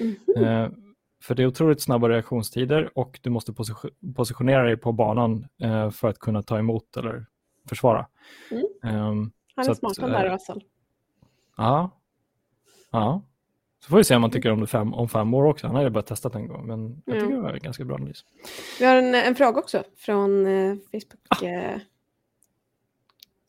[0.00, 0.44] Mm.
[0.44, 0.70] Eh,
[1.22, 3.54] för det är otroligt snabba reaktionstider och du måste
[4.16, 7.26] positionera dig på banan eh, för att kunna ta emot eller
[7.68, 8.06] försvara.
[8.50, 8.96] Mm.
[8.96, 10.64] Um, han är smart den där Russell.
[11.56, 11.90] Ja.
[12.90, 13.22] Ja.
[13.80, 15.66] Så får vi se om man tycker om det fem, om fem år också.
[15.66, 17.36] Han har ju bara testat en gång, men jag tycker ja.
[17.36, 18.24] det var en ganska bra analys.
[18.78, 21.26] Vi har en, en fråga också från eh, Facebook.
[21.28, 21.44] Ah.
[21.46, 21.78] Eh,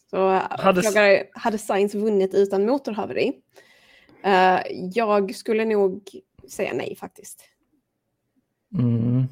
[0.09, 0.81] så hade...
[0.81, 3.33] frågar, hade Science vunnit utan motorhaveri?
[4.25, 4.59] Uh,
[4.93, 6.09] jag skulle nog
[6.49, 7.45] säga nej faktiskt.
[8.73, 9.27] Mm.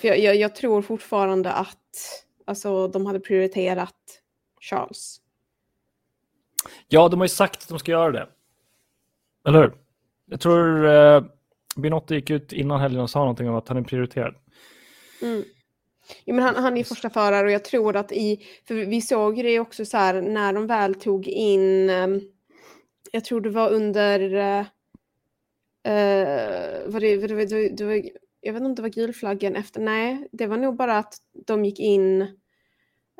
[0.00, 3.96] För jag, jag, jag, tror fortfarande att alltså, de hade prioriterat
[4.60, 5.20] Charles.
[6.88, 8.28] Ja, de har ju sagt att de ska göra det.
[9.48, 9.72] Eller hur?
[10.26, 11.22] Jag tror eh,
[11.76, 14.34] Binotto gick ut innan helgen och sa någonting om att han är prioriterad.
[15.22, 15.44] Mm.
[16.24, 19.36] Ja, men han, han är första förare och jag tror att i, för vi såg
[19.36, 22.20] det också så här när de väl tog in, ehm,
[23.12, 24.64] jag tror det var under, uh,
[26.86, 28.02] var det, var det, var det var,
[28.40, 31.14] jag vet inte om det var gulflaggen efter, nej, det var nog bara att
[31.46, 32.39] de gick in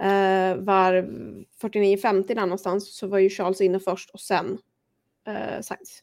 [0.03, 0.93] uh, var
[1.63, 4.59] 49-50 där någonstans, så var ju Charles inne först och sen
[5.29, 6.03] uh, Sainz.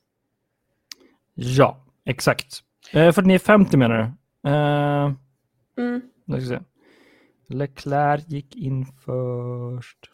[1.33, 2.63] Ja, exakt.
[2.95, 4.03] Uh, 49-50 menar du?
[4.49, 5.13] Uh,
[5.77, 6.01] mm.
[6.27, 6.59] ska se.
[7.49, 10.11] Leclerc gick in först.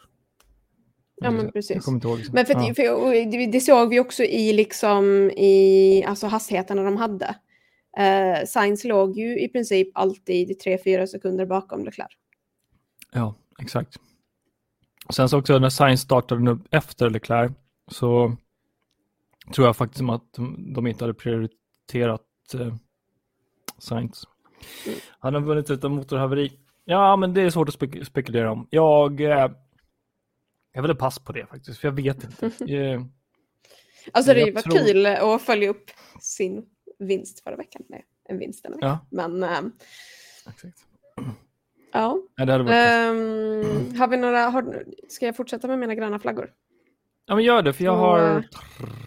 [1.15, 1.75] Ja men precis.
[1.75, 2.01] Liksom.
[2.33, 2.73] Men för, ja.
[2.73, 7.35] för, det såg vi också i, liksom, i alltså hastigheterna de hade.
[7.99, 12.11] Uh, Sainz låg ju i princip alltid 3-4 sekunder bakom Leclerc.
[13.13, 13.97] Ja, exakt.
[15.09, 17.51] Sen så också när Sainz startade upp efter Leclerc
[17.87, 18.37] så
[19.55, 20.33] tror jag faktiskt att
[20.73, 22.21] de inte hade prioriterat
[22.55, 22.75] uh,
[23.77, 24.23] Sainz.
[25.19, 26.59] Han har vunnit utan motorhaveri.
[26.85, 28.67] Ja, men det är svårt att spek spekulera om.
[28.69, 29.51] Jag, eh,
[30.71, 32.51] jag vill pass på det faktiskt, för jag vet inte.
[32.73, 33.01] Eh,
[34.11, 34.77] alltså det var tror...
[34.77, 36.65] kul att följa upp sin
[36.99, 37.81] vinst förra veckan.
[37.89, 38.99] Nej, en vinst denna vecka.
[39.11, 39.27] Ja.
[39.27, 39.43] Men...
[39.43, 39.61] Eh,
[40.47, 40.85] Exakt.
[41.93, 42.17] Ja.
[42.35, 46.19] ja det hade varit um, har vi några, har, ska jag fortsätta med mina gröna
[46.19, 46.51] flaggor?
[47.25, 48.43] Ja, men gör det, för jag har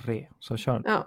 [0.05, 0.29] tre.
[0.39, 0.83] Så kör.
[0.85, 1.07] Ja.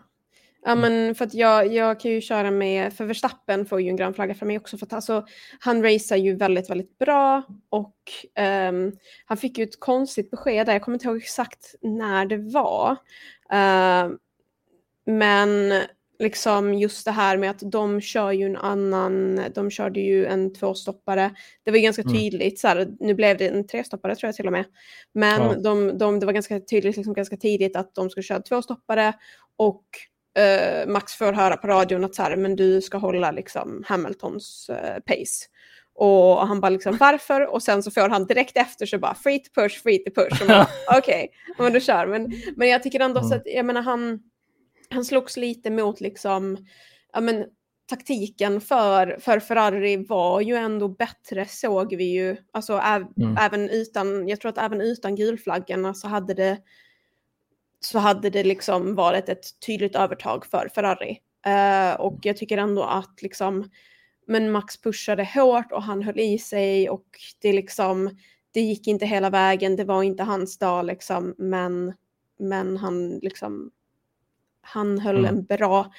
[0.61, 3.95] Ja, men för att jag, jag kan ju köra med, för Verstappen får ju en
[3.95, 5.25] grön flagga för mig också, för att alltså,
[5.59, 7.95] han racear ju väldigt, väldigt bra och
[8.69, 12.37] um, han fick ju ett konstigt besked där, jag kommer inte ihåg exakt när det
[12.37, 12.91] var.
[13.53, 14.15] Uh,
[15.05, 15.81] men
[16.19, 20.53] liksom just det här med att de kör ju en annan, de körde ju en
[20.53, 21.31] tvåstoppare.
[21.63, 22.13] Det var ju ganska mm.
[22.13, 24.65] tydligt, så här, nu blev det en trestoppare tror jag till och med.
[25.13, 25.55] Men ja.
[25.55, 29.13] de, de, det var ganska tydligt, liksom, ganska tidigt att de skulle köra tvåstoppare
[29.57, 29.83] och
[30.39, 34.69] uh, Max får höra på radion att så här, men du ska hålla liksom Hamiltons
[34.69, 35.45] uh, pace.
[35.95, 37.53] Och han bara liksom varför?
[37.53, 40.41] Och sen så får han direkt efter så bara free to push, free to push.
[40.41, 40.67] Okej,
[40.97, 42.07] okay, men du kör.
[42.07, 44.19] Men, men jag tycker ändå så att, jag menar han,
[44.89, 46.57] han slogs lite mot liksom,
[47.13, 47.45] ja men
[47.89, 52.37] taktiken för, för Ferrari var ju ändå bättre såg vi ju.
[52.51, 53.37] Alltså äv, mm.
[53.37, 56.57] även utan, jag tror att även utan gulflaggarna så hade det
[57.79, 61.19] så hade det liksom varit ett tydligt övertag för Ferrari.
[61.47, 63.69] Uh, och jag tycker ändå att liksom,
[64.27, 67.05] men Max pushade hårt och han höll i sig och
[67.41, 68.17] det liksom,
[68.51, 71.93] det gick inte hela vägen, det var inte hans dag liksom, men,
[72.39, 73.71] men han liksom,
[74.73, 75.35] han höll mm.
[75.35, 75.91] en bra,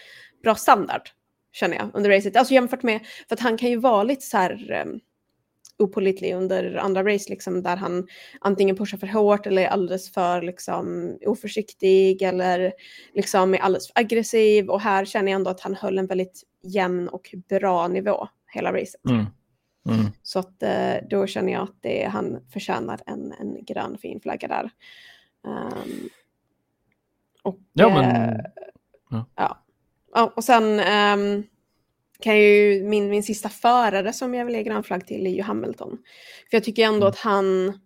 [0.43, 1.03] bra standard
[1.53, 2.37] känner jag under racet.
[2.37, 5.01] Alltså jämfört med, för att han kan ju vara lite så här, um,
[5.79, 8.07] opålitlig under andra race, liksom, där han
[8.41, 12.73] antingen pushar för hårt eller är alldeles för liksom, oförsiktig eller
[13.15, 14.69] liksom, är alldeles för aggressiv.
[14.69, 18.73] Och här känner jag ändå att han höll en väldigt jämn och bra nivå hela
[18.73, 19.05] racet.
[19.11, 19.27] Mm.
[19.89, 20.07] Mm.
[20.23, 24.49] Så att, eh, då känner jag att det, han förtjänar en, en grön fin flagga
[24.49, 24.71] där.
[25.47, 26.09] Um,
[27.43, 28.05] och, ja, men...
[28.05, 28.41] Eh,
[29.11, 29.65] ja.
[30.15, 30.33] ja.
[30.37, 31.45] Och sen um,
[32.21, 35.43] kan ju, min, min sista förare som jag vill ge grön flagg till är ju
[35.43, 35.99] Hamilton.
[36.51, 37.09] För jag tycker ändå mm.
[37.09, 37.79] att han,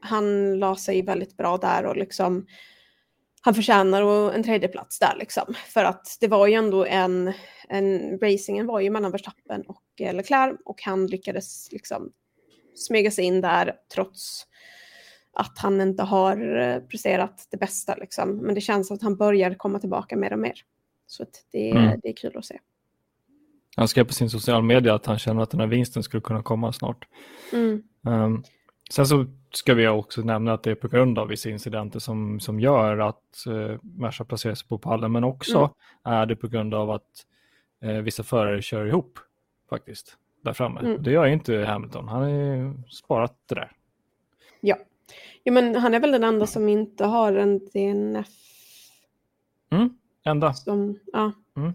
[0.00, 2.46] han la sig väldigt bra där och liksom
[3.42, 5.54] han förtjänar en tredje plats där liksom.
[5.68, 7.32] För att det var ju ändå en,
[7.68, 12.12] en racingen var ju mellan Verstappen och eh, Leclerc och han lyckades liksom
[12.74, 14.46] smyga sig in där trots
[15.38, 18.36] att han inte har eh, presterat det bästa liksom.
[18.36, 20.54] Men det känns att han börjar komma tillbaka mer och mer.
[21.06, 22.00] Så det, mm.
[22.02, 22.58] det är kul att se.
[23.76, 26.42] Han skrev på sin sociala media att han känner att den här vinsten skulle kunna
[26.42, 27.08] komma snart.
[27.52, 27.82] Mm.
[28.06, 28.44] Um,
[28.90, 32.40] sen så ska vi också nämna att det är på grund av vissa incidenter som,
[32.40, 35.70] som gör att uh, Merca placerar sig på pallen, men också mm.
[36.20, 37.26] är det på grund av att
[37.84, 39.18] uh, vissa förare kör ihop
[39.70, 40.80] faktiskt där framme.
[40.80, 41.02] Mm.
[41.02, 43.72] Det gör inte Hamilton, han har ju sparat det där.
[44.60, 44.76] Ja.
[45.42, 48.28] Ja, men han är väl den enda som inte har en DNF.
[49.70, 49.90] Mm,
[50.24, 50.54] enda.
[50.54, 51.32] Som, ja.
[51.56, 51.74] Mm.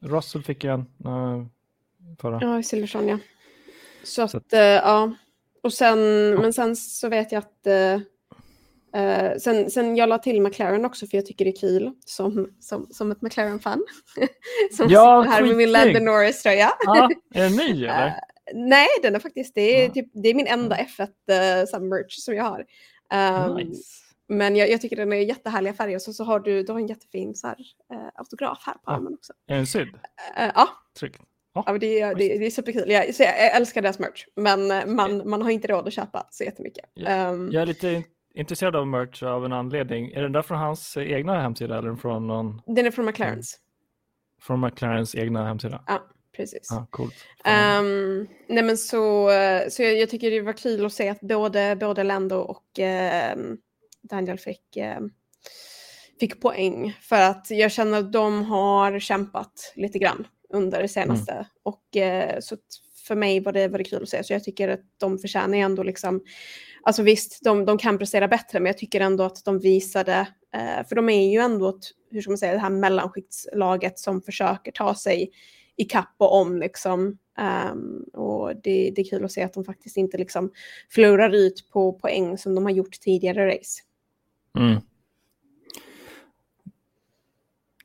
[0.00, 1.46] Russell fick en uh,
[2.20, 2.38] förra.
[2.40, 3.18] Ja, i Silverson ja.
[4.02, 5.14] Så, så att, uh, ja.
[5.62, 5.98] Och sen,
[6.34, 7.66] men sen så vet jag att
[8.96, 12.48] Uh, sen, sen jag la till McLaren också för jag tycker det är kul som,
[12.60, 13.84] som, som ett McLaren-fan.
[14.76, 16.72] som ja, sitter här med min Landon Norris-tröja.
[16.86, 18.14] Ja, är den ny eller?
[18.54, 19.92] Nej, den är faktiskt, det är, ja.
[19.92, 22.66] typ, det är min enda F1 uh, submerge som jag har.
[23.48, 23.82] Um, nice.
[24.28, 26.80] Men jag, jag, tycker den är jättehärliga färger och så, så har du, du har
[26.80, 27.56] en jättefin så här,
[27.92, 29.32] uh, autograf här på armen också.
[29.46, 29.88] Är den sydd?
[29.88, 30.68] Uh, ja.
[30.98, 31.20] Tryggt.
[31.52, 32.90] Ja, det, det, det är superkul.
[32.90, 36.26] Jag, så jag älskar deras merch, men eh, man, man har inte råd att köpa
[36.30, 36.84] så jättemycket.
[36.96, 40.12] Um, jag är lite intresserad av merch av en anledning.
[40.12, 42.62] Är den där från hans egna hemsida eller från någon?
[42.66, 43.58] Den är från McLarens.
[44.40, 45.84] Från McLarens egna hemsida?
[45.86, 46.02] Ja,
[46.40, 46.68] precis.
[46.70, 47.14] Ja, coolt.
[47.44, 49.30] Um, nej men så,
[49.68, 53.56] så jag, jag, tycker det var kul att se att både, både Lando och uh,
[54.02, 55.06] Daniel fick, uh,
[56.20, 56.98] fick poäng.
[57.02, 61.32] För att jag känner att de har kämpat lite grann under det senaste.
[61.32, 61.44] Mm.
[61.62, 62.56] Och uh, så
[63.10, 64.24] för mig var det, var det kul att se.
[64.24, 66.20] Så jag tycker att de förtjänar ändå liksom,
[66.82, 70.86] alltså visst, de, de kan prestera bättre, men jag tycker ändå att de visade, eh,
[70.88, 74.72] för de är ju ändå ett, hur ska man säga, det här mellanskiktslaget som försöker
[74.72, 75.30] ta sig
[75.80, 77.18] i kapp och om liksom.
[77.72, 80.50] Um, och det, det är kul att se att de faktiskt inte liksom
[80.90, 83.82] förlorar ut på poäng som de har gjort tidigare race.
[84.58, 84.80] Mm.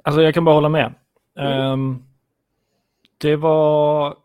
[0.04, 0.94] Alltså jag kan bara hålla med.
[1.40, 1.72] Mm.
[1.72, 2.06] Um,
[3.18, 4.18] det var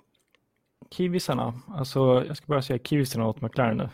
[0.90, 3.88] kiwisarna, alltså jag ska bara säga kiwisarna åt McLaren nu.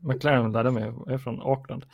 [0.02, 1.84] McLaren där de är, är från Auckland.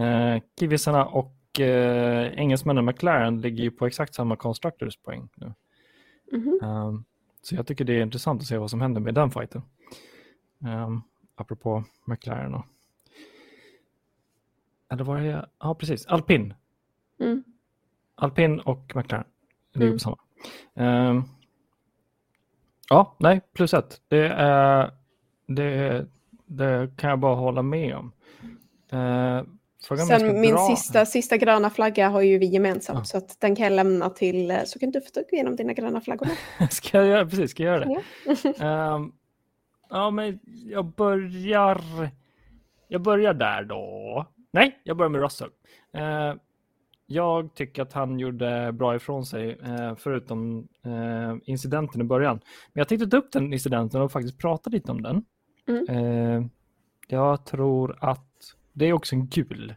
[0.00, 5.54] Uh, kiwisarna och uh, engelsmännen McLaren ligger ju på exakt samma constructors poäng nu.
[6.32, 6.86] Mm -hmm.
[6.88, 7.04] um,
[7.42, 9.62] så jag tycker det är intressant att se vad som händer med den fighten.
[10.58, 11.02] Um,
[11.34, 12.64] apropå McLaren och...
[14.88, 15.48] Eller var det...
[15.58, 16.06] Ja, precis.
[16.06, 16.54] Alpin.
[17.20, 17.44] Mm.
[18.14, 19.26] Alpin och McLaren
[19.72, 19.94] ligger mm.
[19.94, 20.18] på samma.
[20.74, 21.24] Um,
[22.88, 24.00] ja, nej, plus ett.
[24.08, 24.90] Det, är,
[25.46, 26.06] det,
[26.46, 28.12] det kan jag bara hålla med om.
[28.92, 29.42] Uh,
[29.84, 33.04] Sen min sista, sista gröna flagga har ju vi gemensamt ja.
[33.04, 35.72] så att den kan jag lämna till eh, så kan du få gå igenom dina
[35.72, 36.28] gröna flaggor.
[36.70, 38.64] ska jag göra, precis, ska jag göra det?
[38.64, 39.12] um,
[39.90, 41.80] ja, men jag börjar.
[42.88, 44.26] Jag börjar där då.
[44.50, 45.50] Nej, jag börjar med Russell.
[45.96, 46.40] Uh,
[47.06, 52.40] jag tycker att han gjorde bra ifrån sig, uh, förutom uh, incidenten i början.
[52.72, 55.24] Men jag tänkte ta upp den incidenten och faktiskt prata lite om den.
[55.68, 56.50] Mm.
[57.08, 58.33] jag tror att
[58.74, 59.74] det är också en gul.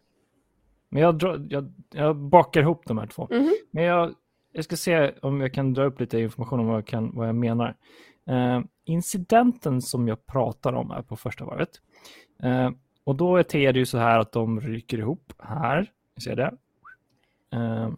[0.89, 3.27] Men jag, drar, jag, jag bakar ihop de här två.
[3.31, 3.55] Mm.
[3.71, 4.13] Men jag,
[4.51, 7.27] jag ska se om jag kan dra upp lite information om vad jag, kan, vad
[7.27, 7.75] jag menar.
[8.29, 11.69] Uh, incidenten som jag pratar om är på första varvet.
[12.43, 12.69] Uh,
[13.03, 15.91] och då är det ju så här att de ryker ihop här.
[16.15, 16.53] Ni ser det.
[17.55, 17.89] Uh,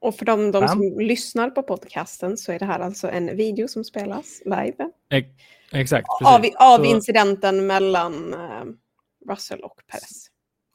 [0.00, 3.68] och för de, de som lyssnar på podcasten så är det här alltså en video
[3.68, 4.90] som spelas live.
[5.10, 5.28] Ex
[5.72, 6.06] exakt.
[6.24, 8.34] Av, av incidenten mellan
[9.28, 10.31] Russell och Perez.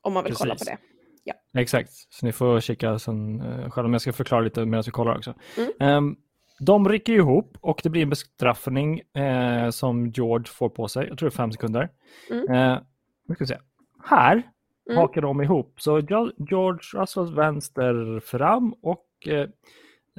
[0.08, 0.40] Om man vill Precis.
[0.40, 0.78] kolla på det.
[1.24, 1.34] Ja.
[1.62, 3.88] Exakt, så ni får kika sen uh, själva.
[3.88, 5.34] Men jag ska förklara lite medan vi kollar också.
[5.58, 5.98] Mm.
[5.98, 6.18] Um,
[6.60, 11.08] de rycker ihop och det blir en bestraffning uh, som George får på sig.
[11.08, 11.90] Jag tror det är fem sekunder.
[12.30, 12.74] Mm.
[12.74, 13.58] Uh, ska se.
[14.04, 14.44] Här
[14.90, 14.98] mm.
[14.98, 15.82] hakar de ihop.
[15.82, 19.08] Så George Russells vänster fram och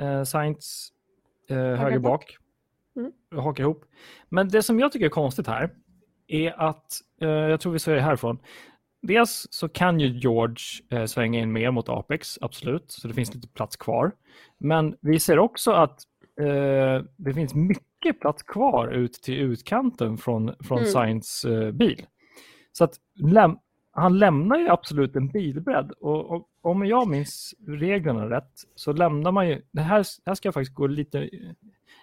[0.01, 0.93] uh, Sainz
[1.49, 2.37] höger bak.
[2.97, 3.13] Mm.
[3.45, 3.85] hakar ihop.
[4.29, 5.71] Men det som jag tycker är konstigt här
[6.27, 8.39] är att, jag tror vi säger härifrån,
[9.09, 10.57] Dels så kan ju George
[10.91, 14.13] eh, svänga in mer mot Apex, absolut, så det finns lite plats kvar.
[14.59, 16.03] Men vi ser också att
[16.41, 20.91] eh, det finns mycket plats kvar ut till utkanten från, från mm.
[20.91, 22.07] Science eh, bil.
[22.73, 23.59] Så att läm
[23.91, 29.33] han lämnar ju absolut en bilbredd och, och, om jag minns reglerna rätt så lämnar
[29.33, 31.31] man ju, det här, här ska jag faktiskt gå lite,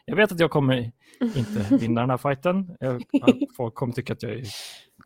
[0.06, 0.92] jag vet att jag kommer
[1.22, 3.04] inte vinna den här fighten, jag,
[3.58, 4.46] folk kommer tycka att jag är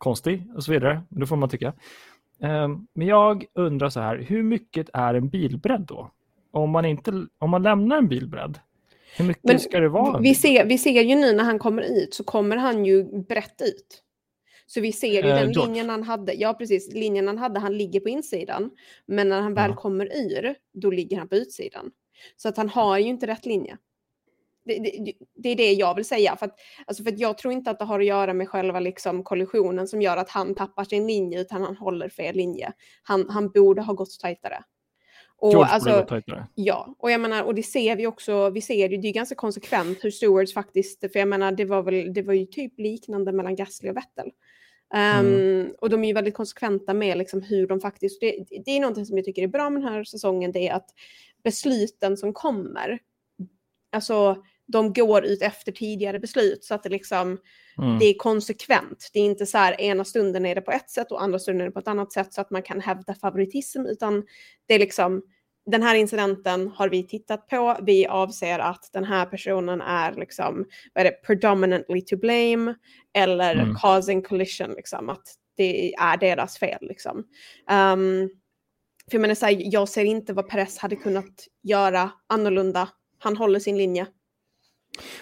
[0.00, 1.02] konstig och så vidare.
[1.08, 1.72] Det får man tycka.
[2.42, 6.10] Ehm, men jag undrar så här, hur mycket är en bilbredd då?
[6.52, 8.58] Om man, inte, om man lämnar en bilbredd,
[9.16, 10.18] hur mycket Men ska det vara?
[10.18, 13.62] Vi ser, vi ser ju nu när han kommer ut så kommer han ju brett
[13.62, 14.02] ut.
[14.66, 15.66] Så vi ser ju eh, den George.
[15.66, 16.32] linjen han hade.
[16.32, 16.94] Ja, precis.
[16.94, 18.70] Linjen han hade, han ligger på insidan.
[19.06, 19.76] Men när han väl mm.
[19.76, 21.90] kommer ur, då ligger han på utsidan.
[22.36, 23.76] Så att han har ju inte rätt linje.
[24.78, 26.36] Det, det, det, är det jag vill säga.
[26.36, 26.54] För att,
[26.86, 29.88] alltså för att jag tror inte att det har att göra med själva liksom kollisionen
[29.88, 32.72] som gör att han tappar sin linje utan han håller fel linje.
[33.02, 34.64] Han, han borde ha gått tajtare.
[35.36, 36.46] Och, George alltså, borde gått tajtare.
[36.54, 39.34] Ja, och jag menar, och det ser vi också, vi ser det, det är ganska
[39.34, 43.32] konsekvent hur Stewards faktiskt, för jag menar, det var väl, det var ju typ liknande
[43.32, 44.30] mellan Gasly och Vettel.
[44.94, 45.74] Um, mm.
[45.78, 49.06] Och de är ju väldigt konsekventa med liksom hur de faktiskt, det, det är någonting
[49.06, 50.90] som jag tycker är bra med den här säsongen, det är att
[51.44, 52.98] besluten som kommer,
[53.92, 54.42] alltså
[54.72, 57.38] de går ut efter tidigare beslut så att det liksom
[57.78, 57.98] mm.
[57.98, 59.10] det är konsekvent.
[59.12, 61.60] Det är inte så här ena stunden är det på ett sätt och andra stunden
[61.60, 64.24] är det på ett annat sätt så att man kan hävda favoritism utan
[64.66, 65.22] det är liksom
[65.66, 67.76] den här incidenten har vi tittat på.
[67.82, 70.64] Vi avser att den här personen är liksom,
[70.94, 72.74] vad är det, predominantly to blame
[73.14, 73.74] eller mm.
[73.74, 75.22] causing collision, liksom, att
[75.56, 76.78] det är deras fel.
[76.80, 77.18] Liksom.
[77.70, 78.30] Um,
[79.10, 82.88] för jag menar, så här, jag ser inte vad Perez hade kunnat göra annorlunda.
[83.18, 84.06] Han håller sin linje.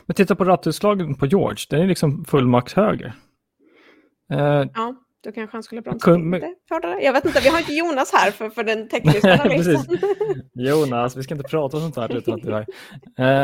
[0.06, 3.14] Men titta på rattutslagen på George, den är liksom fullmax höger.
[4.32, 4.94] Uh, ja.
[5.24, 7.02] Då kanske han skulle bromsa Kun, lite hårdare.
[7.02, 9.98] Jag vet inte, vi har inte Jonas här för, för den tekniska analysen.
[10.54, 12.60] Jonas, vi ska inte prata om sånt här utan att du är.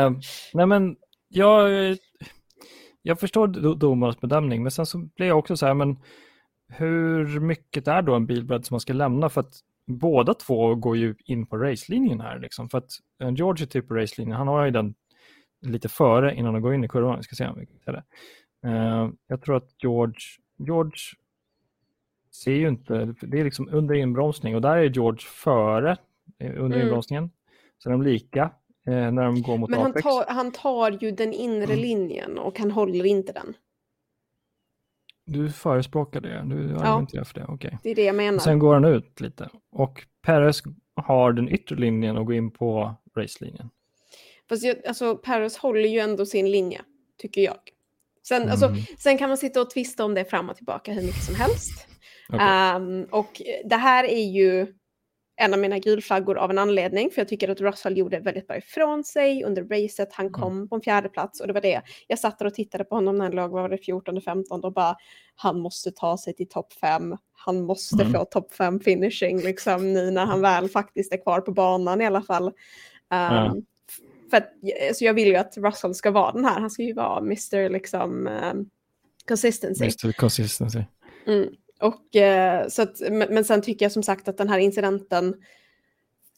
[0.07, 0.17] Uh,
[0.53, 0.95] nej men,
[1.27, 1.69] jag,
[3.01, 5.97] jag förstår domarens bedömning, men sen så blir jag också så här, men
[6.67, 9.29] hur mycket är då en bilbredd som man ska lämna?
[9.29, 9.53] För att
[9.87, 12.39] båda två går ju in på racelinjen här.
[12.39, 12.69] Liksom.
[12.69, 12.89] För att
[13.37, 14.93] George är typ på racelinjen, han har ju den
[15.65, 17.17] lite före innan han går in i kurvan.
[17.17, 18.03] Vi ska se om vi kan det.
[18.67, 20.19] Uh, jag tror att George,
[20.57, 20.99] George
[22.43, 25.97] ser ju inte, det är liksom under inbromsning och där är George före
[26.39, 26.81] eh, under mm.
[26.81, 27.29] inbromsningen.
[27.77, 28.51] Så de är lika
[28.87, 31.79] eh, när de går mot Men han tar, han tar ju den inre mm.
[31.79, 33.53] linjen och han håller inte den.
[35.25, 37.53] Du förespråkar det, du argumenterar ja, för det, okej.
[37.55, 37.77] Okay.
[37.83, 38.39] Det är det jag menar.
[38.39, 40.63] sen går han ut lite och Perez
[40.95, 43.69] har den yttre linjen och går in på racelinjen.
[44.49, 46.81] Fast jag, alltså Perez håller ju ändå sin linje,
[47.17, 47.57] tycker jag.
[48.27, 48.51] Sen, mm.
[48.51, 51.35] alltså, sen kan man sitta och tvista om det fram och tillbaka hur mycket som
[51.35, 51.87] helst.
[52.29, 52.75] Okay.
[52.75, 54.67] Um, och det här är ju
[55.37, 58.57] en av mina gulflaggor av en anledning, för jag tycker att Russell gjorde väldigt bra
[58.57, 60.13] ifrån sig under racet.
[60.13, 60.33] Han mm.
[60.33, 60.69] kom mm.
[60.69, 61.81] på en fjärde plats och det var det.
[62.07, 64.95] Jag satt och tittade på honom när han låg, var det 14-15 och bara
[65.35, 67.17] han måste ta sig till topp 5.
[67.33, 68.13] Han måste mm.
[68.13, 72.05] få topp 5 finishing liksom nu när han väl faktiskt är kvar på banan i
[72.05, 72.51] alla fall.
[73.47, 73.65] Um.
[74.29, 74.53] För att
[74.87, 77.69] alltså jag vill ju att Russell ska vara den här, han ska ju vara Mr.
[77.69, 78.69] liksom um,
[79.27, 79.83] consistency.
[79.83, 80.11] Mr.
[80.11, 80.83] consistency.
[81.27, 81.49] Mm.
[81.81, 85.35] Och, eh, så att, men sen tycker jag som sagt att den här incidenten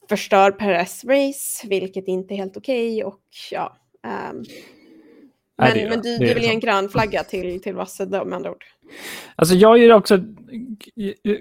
[0.10, 3.04] förstör Perez race, vilket inte är helt okej.
[3.04, 3.22] Okay, och
[3.52, 3.78] ja,
[4.32, 4.44] um,
[5.58, 8.36] men, Nej, men du, du vill ge en grön flagga till, till Russell då med
[8.36, 8.64] andra ord?
[9.36, 10.20] Alltså jag ger också,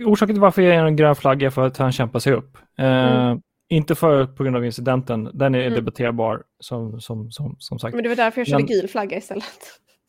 [0.06, 2.58] orsaken till varför jag ger en grön flagga är för att han kämpar sig upp.
[2.80, 3.40] Uh, mm.
[3.68, 5.74] Inte för på grund av incidenten, den är mm.
[5.74, 7.94] debatterbar som, som, som, som sagt.
[7.94, 8.66] Men det var därför jag körde men...
[8.66, 9.44] gul flagga istället.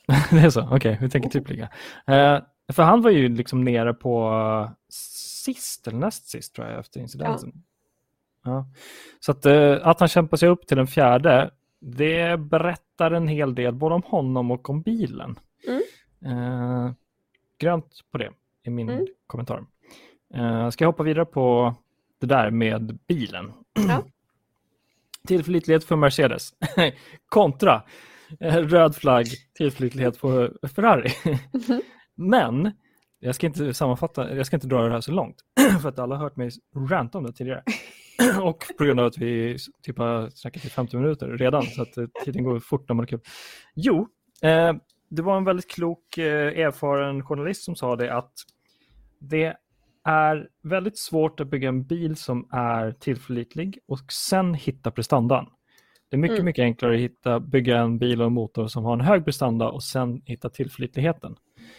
[0.31, 1.63] det är så, okej, okay, vi tänker typ lika.
[2.11, 2.39] Uh,
[2.73, 4.31] för han var ju liksom nere på
[5.47, 7.51] sist eller näst sist tror jag efter incidenten.
[8.43, 8.51] Ja.
[8.51, 8.67] ja.
[9.19, 13.55] Så att, eh, att han kämpar sig upp till den fjärde, det berättar en hel
[13.55, 15.39] del både om honom och om bilen.
[15.67, 15.81] Mm.
[16.25, 16.91] Eh,
[17.57, 18.29] grönt på det
[18.63, 19.07] är min mm.
[19.27, 19.65] kommentar.
[20.33, 21.75] Eh, ska jag hoppa vidare på
[22.19, 23.53] det där med bilen.
[23.87, 24.03] Ja.
[25.27, 26.53] Tillförlitlighet för Mercedes
[27.29, 27.83] kontra
[28.39, 29.25] eh, röd flagg,
[29.57, 31.11] tillförlitlighet på Ferrari.
[31.25, 31.81] Mm.
[32.15, 32.71] Men
[33.19, 35.35] jag ska inte sammanfatta, jag ska inte dra det här så långt,
[35.81, 36.49] för att alla har hört mig
[36.89, 37.63] ranta om det tidigare.
[38.41, 41.97] och på grund av att vi typ har snackat i 50 minuter redan, så att
[41.97, 43.19] eh, tiden går fort när man har kul.
[43.75, 44.07] Jo,
[44.41, 44.73] eh,
[45.09, 48.33] det var en väldigt klok, eh, erfaren journalist som sa det att
[49.19, 49.57] det
[50.07, 55.45] är väldigt svårt att bygga en bil som är tillförlitlig och sen hitta prestandan.
[56.09, 56.45] Det är mycket, mm.
[56.45, 59.69] mycket enklare att hitta, bygga en bil och en motor som har en hög prestanda
[59.69, 61.35] och sen hitta tillförlitligheten.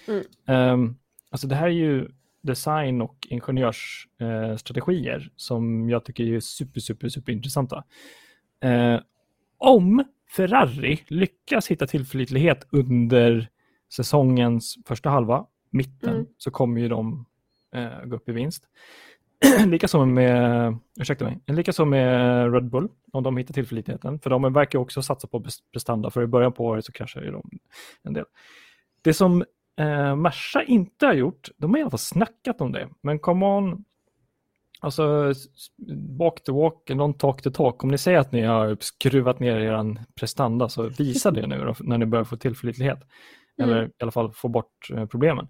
[0.08, 0.24] Mm.
[0.72, 0.98] Um,
[1.30, 2.08] alltså det här är ju
[2.42, 7.84] design och ingenjörsstrategier eh, som jag tycker är super, super, super intressanta.
[8.60, 9.00] Eh,
[9.58, 10.04] om
[10.36, 13.48] Ferrari lyckas hitta tillförlitlighet under
[13.92, 16.26] säsongens första halva, mitten, mm.
[16.38, 17.27] så kommer ju de
[17.74, 18.64] eh, gå upp i vinst.
[19.66, 24.20] Likaså med, ursäkta mig, likaså med Red Bull, om de hittar tillförlitligheten.
[24.20, 27.30] För de verkar också satsa på prestanda, för i början på året så kraschar ju
[27.30, 27.50] de
[28.02, 28.24] en del.
[29.02, 29.44] Det som
[29.76, 33.46] eh, Merca inte har gjort, de har i alla fall snackat om det, men come
[33.46, 33.84] on,
[34.80, 35.32] alltså
[36.18, 37.84] walk the walk, non talk the talk.
[37.84, 41.98] Om ni säger att ni har skruvat ner er prestanda så visa det nu när
[41.98, 42.98] ni börjar få tillförlitlighet.
[43.58, 43.70] Mm.
[43.70, 45.48] Eller i alla fall få bort eh, problemen.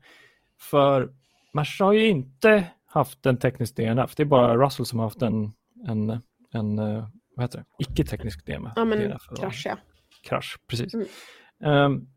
[0.60, 1.12] För
[1.52, 5.22] Merca har ju inte haft en teknisk DNF, det är bara Russell som har haft
[5.22, 5.52] en,
[5.86, 6.10] en,
[6.52, 8.72] en eh, vad heter det, icke-teknisk DNF.
[8.76, 9.76] Ja, men krasch ja.
[10.22, 10.94] Krasch, precis.
[10.94, 11.84] Mm.
[11.84, 12.08] Um,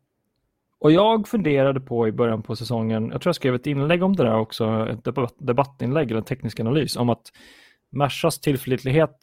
[0.78, 4.16] och jag funderade på i början på säsongen, jag tror jag skrev ett inlägg om
[4.16, 7.32] det där också, ett debatt, debattinlägg eller en teknisk analys om att
[7.90, 9.16] Mercas tillförlitlighet,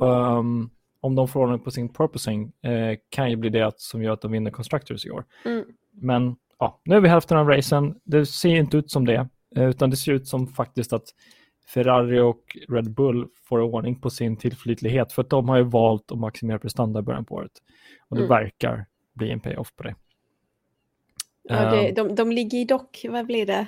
[0.00, 4.12] um, om de får ordning på sin purposing, eh, kan ju bli det som gör
[4.12, 5.24] att de vinner Constructors i år.
[5.44, 5.64] Mm.
[5.92, 9.90] Men ja, nu är vi hälften av racen, det ser inte ut som det, utan
[9.90, 11.14] det ser ut som faktiskt att
[11.66, 16.12] Ferrari och Red Bull får ordning på sin tillförlitlighet för att de har ju valt
[16.12, 17.52] att maximera prestanda i början på året.
[18.08, 18.28] Och det mm.
[18.28, 19.94] verkar bli en payoff på det.
[21.42, 21.94] Ja, det, ehm.
[21.94, 23.66] de, de ligger dock, vad blir det,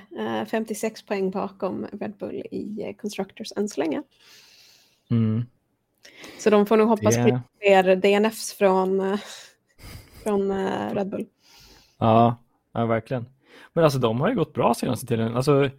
[0.51, 4.03] 56 poäng bakom Red Bull i Constructors än så länge.
[5.11, 5.45] Mm.
[6.39, 7.29] Så de får nog hoppas yeah.
[7.29, 9.19] på fler DNFs från,
[10.23, 10.53] från
[10.95, 11.27] Red Bull.
[11.99, 12.37] Ja,
[12.73, 13.27] ja, verkligen.
[13.73, 15.37] Men alltså de har ju gått bra senaste tiden.
[15.37, 15.71] Alltså,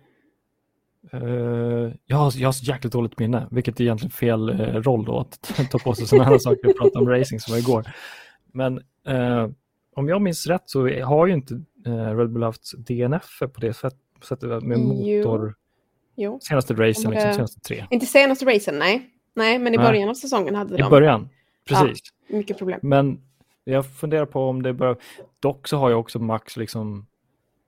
[1.14, 5.06] uh, jag, har, jag har så jäkligt dåligt minne, vilket är egentligen fel uh, roll
[5.06, 7.88] då att ta på sig sådana här saker och prata om racing som var igår.
[8.52, 8.78] Men
[9.10, 9.50] uh,
[9.96, 14.64] om jag minns rätt så har ju inte Red Bull haft DNF på det sättet
[14.64, 15.56] med motor.
[16.16, 16.40] Jo.
[16.42, 17.86] Senaste racen, liksom, senaste tre.
[17.90, 19.10] Inte senaste racen, nej.
[19.34, 20.84] Nej, men i början av säsongen hade de.
[20.84, 21.30] I början,
[21.68, 22.00] precis.
[22.28, 22.80] Ja, mycket problem.
[22.84, 23.22] Men
[23.64, 24.98] jag funderar på om det börjar...
[25.40, 27.06] Dock så har jag också Max liksom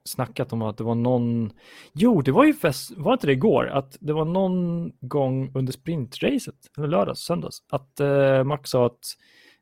[0.05, 1.51] snackat om att det var någon...
[1.93, 2.91] Jo, det var ju fest...
[2.97, 3.67] Var inte det igår?
[3.67, 9.15] Att det var någon gång under sprintracet, eller lördags, söndags, att eh, Max sa att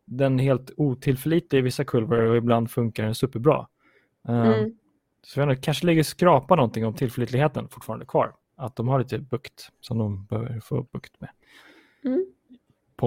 [0.05, 3.67] den är helt otillförlitlig i vissa kurvor och ibland funkar den superbra.
[4.29, 4.71] Uh, mm.
[5.23, 8.33] Så jag vet kanske ligger skrapa någonting om tillförlitligheten fortfarande kvar.
[8.55, 11.29] Att de har lite bukt som de behöver få bukt med.
[12.05, 12.25] Mm.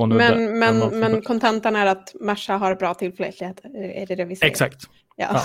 [0.08, 4.50] men men, men kontentan är att Merca har bra tillförlitlighet, är det det vi säger?
[4.50, 4.88] Exakt.
[5.16, 5.44] Ja.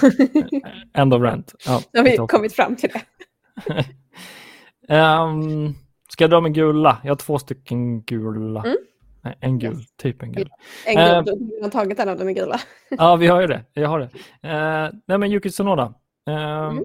[0.93, 1.55] End of rent.
[1.65, 3.03] Ja, Då har vi kommit fram till det.
[4.95, 5.75] um,
[6.09, 6.97] ska jag dra med gula?
[7.03, 8.63] Jag har två stycken gula.
[8.63, 8.77] Mm.
[9.21, 9.95] Nej, en gul, yes.
[9.97, 10.49] typ en gul.
[10.85, 12.59] En gul, uh, du har tagit en av dem är gula.
[12.89, 13.63] ja, vi har ju det.
[13.73, 14.05] Jag har det.
[14.05, 15.93] Uh, nej, men Yuki Tsunoda.
[16.29, 16.83] Uh, mm.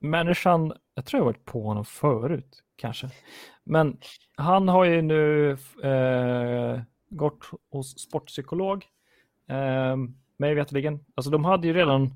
[0.00, 3.08] Människan, jag tror jag varit på honom förut kanske.
[3.64, 3.98] Men
[4.36, 5.50] han har ju nu
[5.82, 6.80] eh,
[7.10, 7.38] gått
[7.70, 8.86] hos sportpsykolog.
[10.40, 11.00] Mig veterligen.
[11.14, 12.14] Alltså de hade ju redan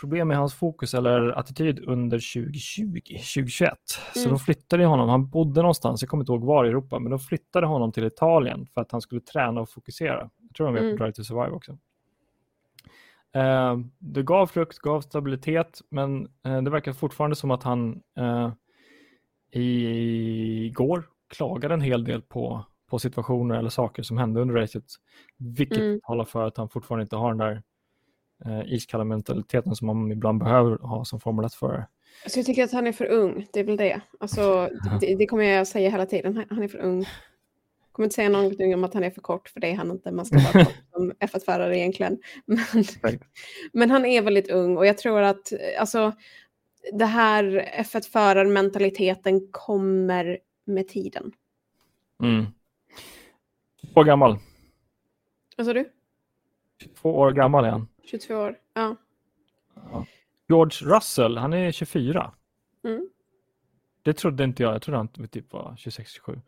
[0.00, 3.72] problem med hans fokus eller attityd under 2020, 2021.
[4.16, 4.24] Mm.
[4.24, 7.10] Så de flyttade honom, han bodde någonstans, jag kommer inte ihåg var i Europa, men
[7.10, 10.30] de flyttade honom till Italien för att han skulle träna och fokusera.
[10.40, 10.96] Jag tror de är på mm.
[10.96, 11.78] Drive to Survive också.
[13.34, 18.50] Eh, det gav frukt, gav stabilitet, men eh, det verkar fortfarande som att han eh,
[19.50, 24.84] igår klagade en hel del på, på situationer eller saker som hände under racet.
[25.36, 26.00] Vilket mm.
[26.00, 27.62] talar för att han fortfarande inte har den där
[28.44, 31.86] eh, iskalla mentaliteten som man ibland behöver ha som Formel 1-förare.
[32.24, 34.00] Alltså jag tycker att han är för ung, det är väl det.
[34.20, 34.70] Alltså,
[35.00, 36.98] det, det kommer jag säga hela tiden, han är för ung.
[37.00, 39.90] Jag kommer inte säga någonting om att han är för kort, för det är han
[39.90, 40.12] inte.
[40.12, 42.18] Man ska vara kort som F1-förare egentligen.
[42.46, 42.84] Men,
[43.72, 46.12] men, han är väldigt ung och jag tror att alltså,
[46.92, 51.32] det här F1-förarmentaliteten kommer med tiden.
[52.22, 52.46] Mm.
[53.98, 54.38] Två gammal.
[55.56, 55.92] Vad sa du?
[56.80, 57.88] 22 år gammal är han.
[58.04, 58.96] 22 år, ja.
[60.48, 62.32] George Russell, han är 24.
[62.84, 63.08] Mm.
[64.02, 64.74] Det trodde inte jag.
[64.74, 66.40] Jag trodde han typ var 26-27.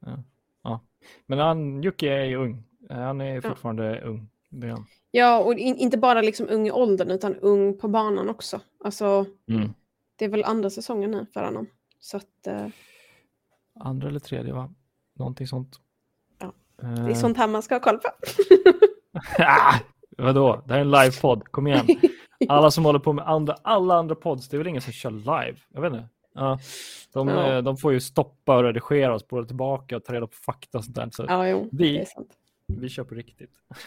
[0.00, 0.22] Ja.
[0.62, 0.80] ja.
[1.26, 2.62] Men han, Jocke är ung.
[2.90, 4.00] Han är fortfarande ja.
[4.00, 4.28] ung.
[4.62, 4.76] Är.
[5.10, 8.60] Ja, och in, inte bara liksom ung i åldern utan ung på banan också.
[8.84, 9.74] Alltså, mm.
[10.16, 11.66] Det är väl andra säsongen nu för honom.
[11.98, 12.66] Så att, uh...
[13.80, 14.74] Andra eller tredje, va?
[15.14, 15.80] Någonting sånt.
[16.84, 18.08] Det är sånt här man ska ha koll på.
[19.38, 19.74] ah,
[20.18, 20.62] vadå?
[20.66, 21.86] Det här är en livepodd, kom igen.
[22.48, 25.10] Alla som håller på med andra, alla andra pods, det är väl ingen som kör
[25.10, 25.56] live?
[25.74, 26.08] Jag vet inte.
[26.34, 26.58] Ja,
[27.12, 27.52] de, ja.
[27.52, 30.78] Eh, de får ju stoppa och redigera och spåra tillbaka och ta reda på fakta
[30.78, 31.08] och sånt där.
[31.12, 32.04] Så ja, jo, vi.
[32.66, 33.50] Vi kör på riktigt.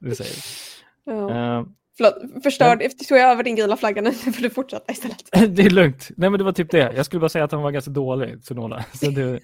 [0.00, 1.12] det säger vi.
[1.12, 1.58] Ja.
[1.58, 2.88] Uh, Förlåt, förstörd, ja.
[3.08, 5.28] tog jag över din gula flagga nu får du fortsätta istället.
[5.56, 6.10] det är lugnt.
[6.16, 6.92] Nej men det var typ det.
[6.96, 8.84] Jag skulle bara säga att han var ganska dålig, Tsunoda.
[8.92, 9.40] Så det,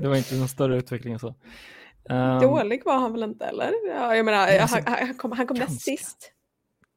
[0.00, 1.34] det var inte någon större utveckling än så.
[2.10, 3.72] Um, dålig var han väl inte eller?
[3.94, 6.32] Ja, jag menar, han, han, kom, han kom ganska, näst sist.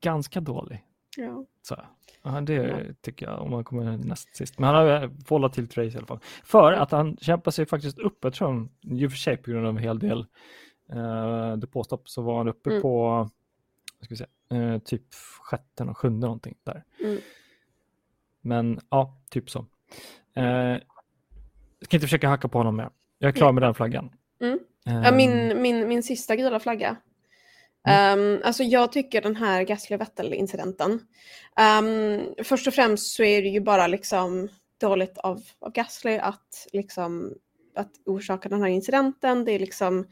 [0.02, 0.84] Ganska dålig.
[1.18, 1.46] Ja.
[1.62, 1.80] Så.
[2.24, 2.78] Ja, det ja.
[3.02, 4.60] tycker jag, om han kommer näst sist.
[4.60, 6.20] Men han har volatilt race i alla fall.
[6.44, 9.52] För att han kämpar sig faktiskt upp, jag tror han, i och för sig på
[9.52, 10.26] grund av en hel del
[10.94, 12.82] uh, depåstopp, så var han uppe mm.
[12.82, 13.30] på
[14.02, 16.84] ska vi säga, uh, typ sjätte och sjunde någonting där.
[17.04, 17.18] Mm.
[18.42, 19.60] Men ja, typ så.
[20.38, 20.82] Uh, jag
[21.86, 22.90] ska inte försöka hacka på honom mer.
[23.20, 23.56] Jag är klar mm.
[23.56, 24.12] med den flaggan.
[24.42, 24.60] Mm.
[24.88, 26.98] Uh, min, min, min sista gula flagga
[27.88, 30.92] Um, alltså jag tycker den här Gasly-Vettel-incidenten.
[31.80, 36.68] Um, först och främst så är det ju bara liksom dåligt av, av Gasly att,
[36.74, 37.34] liksom,
[37.76, 39.46] att orsaka den här incidenten.
[39.46, 40.08] Det är liksom,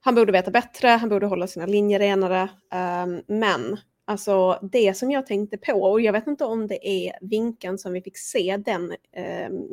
[0.00, 2.48] han borde veta bättre, han borde hålla sina linjer renare.
[3.04, 7.12] Um, men alltså det som jag tänkte på, och jag vet inte om det är
[7.20, 8.94] vinkeln som vi fick se den,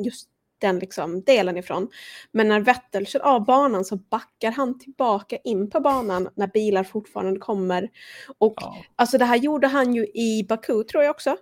[0.05, 1.89] just den liksom delen ifrån.
[2.32, 6.84] Men när Vettel kör av banan så backar han tillbaka in på banan när bilar
[6.84, 7.89] fortfarande kommer.
[8.38, 8.78] Och ja.
[8.95, 11.38] alltså det här gjorde han ju i Baku tror jag också.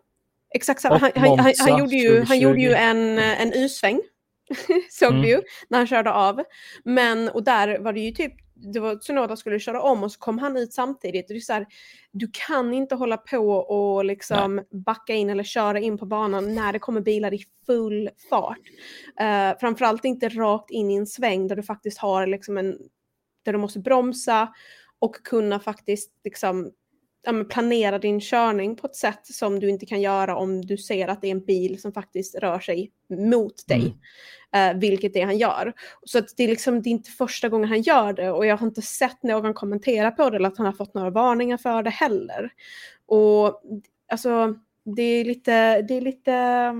[0.55, 0.97] exakt samma.
[0.97, 4.01] Han, han, han, han, gjorde ju, han gjorde ju en, en U-sväng.
[4.91, 5.21] Såg mm.
[5.21, 6.43] du ju när han körde av.
[6.83, 10.19] Men och där var det ju typ det var Tsunoda skulle köra om och så
[10.19, 11.29] kom han ut samtidigt.
[11.29, 11.67] Och det är så här,
[12.11, 16.73] du kan inte hålla på och liksom backa in eller köra in på banan när
[16.73, 18.59] det kommer bilar i full fart.
[19.21, 22.77] Uh, framförallt inte rakt in i en sväng där du faktiskt har liksom en,
[23.43, 24.53] där du måste bromsa
[24.99, 26.71] och kunna faktiskt liksom
[27.49, 31.21] planera din körning på ett sätt som du inte kan göra om du ser att
[31.21, 33.95] det är en bil som faktiskt rör sig mot dig.
[34.55, 35.73] Uh, vilket det han gör.
[36.03, 38.57] Så att det, är liksom, det är inte första gången han gör det och jag
[38.57, 41.83] har inte sett någon kommentera på det eller att han har fått några varningar för
[41.83, 42.49] det heller.
[43.05, 43.61] Och
[44.11, 44.55] alltså,
[44.95, 46.73] det är lite, det är lite,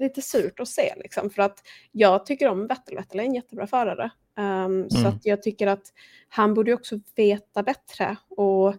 [0.00, 1.58] lite surt att se liksom för att
[1.92, 2.96] jag tycker om Vettel.
[2.96, 4.10] Vettel är en jättebra förare.
[4.38, 4.90] Um, mm.
[4.90, 5.92] Så att jag tycker att
[6.28, 8.16] han borde också veta bättre.
[8.28, 8.74] Och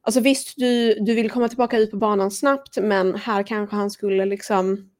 [0.00, 3.90] Alltså visst, du, du vill komma tillbaka ut på banan snabbt, men här kanske han
[3.90, 4.90] skulle liksom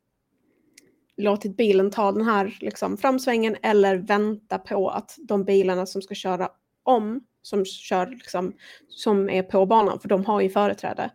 [1.19, 6.15] låtit bilen ta den här liksom, framsvängen eller vänta på att de bilarna som ska
[6.15, 6.49] köra
[6.83, 8.53] om, som, kör, liksom,
[8.89, 11.11] som är på banan, för de har ju företräde,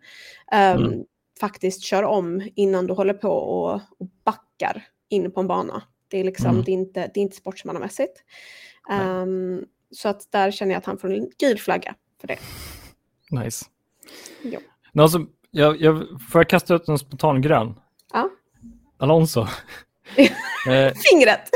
[0.52, 1.04] um, mm.
[1.40, 5.82] faktiskt kör om innan du håller på och, och backar in på en bana.
[6.08, 6.62] Det är, liksom, mm.
[6.64, 8.24] det är inte, det är inte sportsmannamässigt.
[8.90, 12.38] Um, så att där känner jag att han får en gul flagga för det.
[13.30, 13.64] Nice.
[14.42, 14.60] Jo.
[15.02, 17.74] Alltså, jag, jag, får jag kasta ut en spontan grön?
[18.12, 18.30] Ja.
[18.98, 19.46] Alonso.
[20.68, 21.50] Eh, fingret!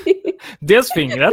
[0.60, 1.32] Dels fingret,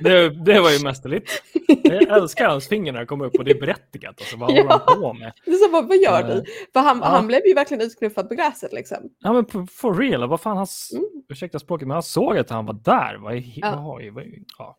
[0.00, 1.42] det, det var ju mästerligt.
[1.82, 4.20] Jag älskar hans finger när det kommer upp och det är berättigat.
[4.20, 4.62] Alltså, vad ja.
[4.62, 5.32] håller han på med?
[5.44, 6.32] Det så, vad, vad gör du?
[6.32, 7.06] Eh, För han, ja.
[7.06, 8.98] han blev ju verkligen utknuffad på gräset liksom.
[9.18, 11.04] Ja men for real, vad fan, han, mm.
[11.28, 13.16] ursäkta språket, men han såg att han var där.
[13.16, 13.76] Vad är, ja.
[13.76, 14.24] vad, vad,
[14.58, 14.78] ja.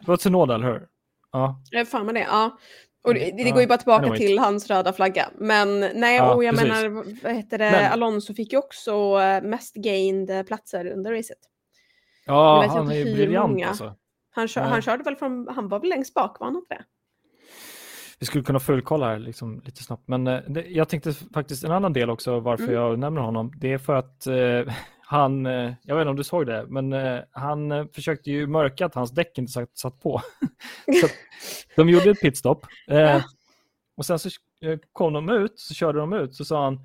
[0.00, 0.86] Det var Tsunoda, eller hur?
[1.32, 1.62] Ja.
[1.70, 2.58] ja fan med det, ja.
[3.04, 4.18] Och det, det går ju bara tillbaka anyway.
[4.18, 5.28] till hans röda flagga.
[5.38, 6.68] Men nej, ja, och jag precis.
[6.68, 7.92] menar, vad heter det, Men...
[7.92, 11.38] Alonso fick ju också eh, mest gained platser under racet.
[12.26, 13.94] Ja, han är ju briljant alltså.
[14.34, 16.84] Han, kör, han körde väl från, han var väl längst bak, var han inte det?
[18.18, 21.72] Vi skulle kunna fullkolla här liksom, lite snabbt, men eh, det, jag tänkte faktiskt en
[21.72, 22.74] annan del också varför mm.
[22.74, 23.52] jag nämner honom.
[23.56, 24.34] Det är för att eh,
[25.12, 28.46] han, eh, jag vet inte om du såg det, men eh, han eh, försökte ju
[28.46, 30.22] mörka att hans däck inte satt, satt på.
[31.00, 31.06] så
[31.76, 32.66] de gjorde ett pitstop.
[32.86, 33.22] Ja.
[33.96, 34.30] Och sen så
[34.92, 36.80] kom de ut, så körde de ut, så sa han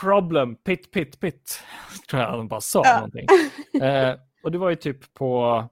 [0.00, 1.62] problem, pit, pit, pit.
[2.10, 2.94] Tror jag han bara sa ja.
[2.94, 3.26] någonting.
[4.42, 5.64] och det var ju typ på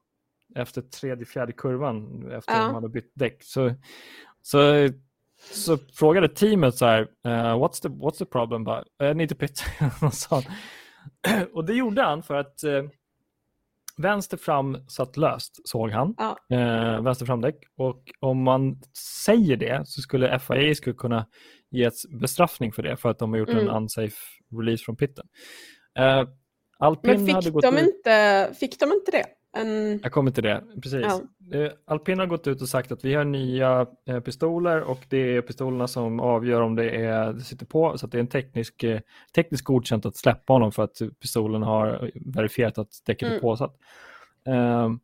[0.55, 2.65] efter tredje, fjärde kurvan efter ja.
[2.65, 3.43] de hade bytt däck.
[3.43, 3.75] Så,
[4.43, 4.89] så,
[5.53, 8.65] så frågade teamet så här, uh, what's, the, what's the problem?
[8.65, 9.65] Bara, I need to pit.
[10.03, 10.15] och
[11.67, 12.83] det gjorde han för att eh,
[13.97, 16.15] vänster fram satt löst, såg han.
[16.19, 16.57] Ja.
[16.57, 17.57] Eh, vänster framdäck.
[17.77, 18.81] Och om man
[19.25, 21.27] säger det så skulle FIA skulle kunna
[21.71, 23.69] ge ett bestraffning för det för att de har gjort mm.
[23.69, 24.17] en unsafe
[24.61, 25.27] release från pitten.
[25.99, 26.25] Eh,
[26.79, 27.83] Alpin Men fick, hade gått de ut...
[27.83, 29.27] inte, fick de inte det?
[29.57, 30.01] En...
[30.03, 31.07] Jag kommer till det, precis.
[31.07, 31.23] Ja.
[31.59, 35.37] Eh, Alpin har gått ut och sagt att vi har nya eh, pistoler och det
[35.37, 37.99] är pistolerna som avgör om det, är, det sitter på.
[37.99, 39.01] Så det är en teknisk, eh,
[39.35, 43.37] tekniskt godkänt att släppa honom för att pistolen har verifierat att däcket mm.
[43.37, 43.77] är påsatt.
[44.49, 44.97] Uh,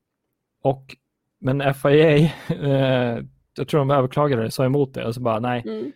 [0.62, 0.96] och,
[1.40, 2.16] men FIA,
[2.51, 3.24] uh,
[3.57, 5.92] jag tror de överklagade det, sa emot det och så bara nej, mm.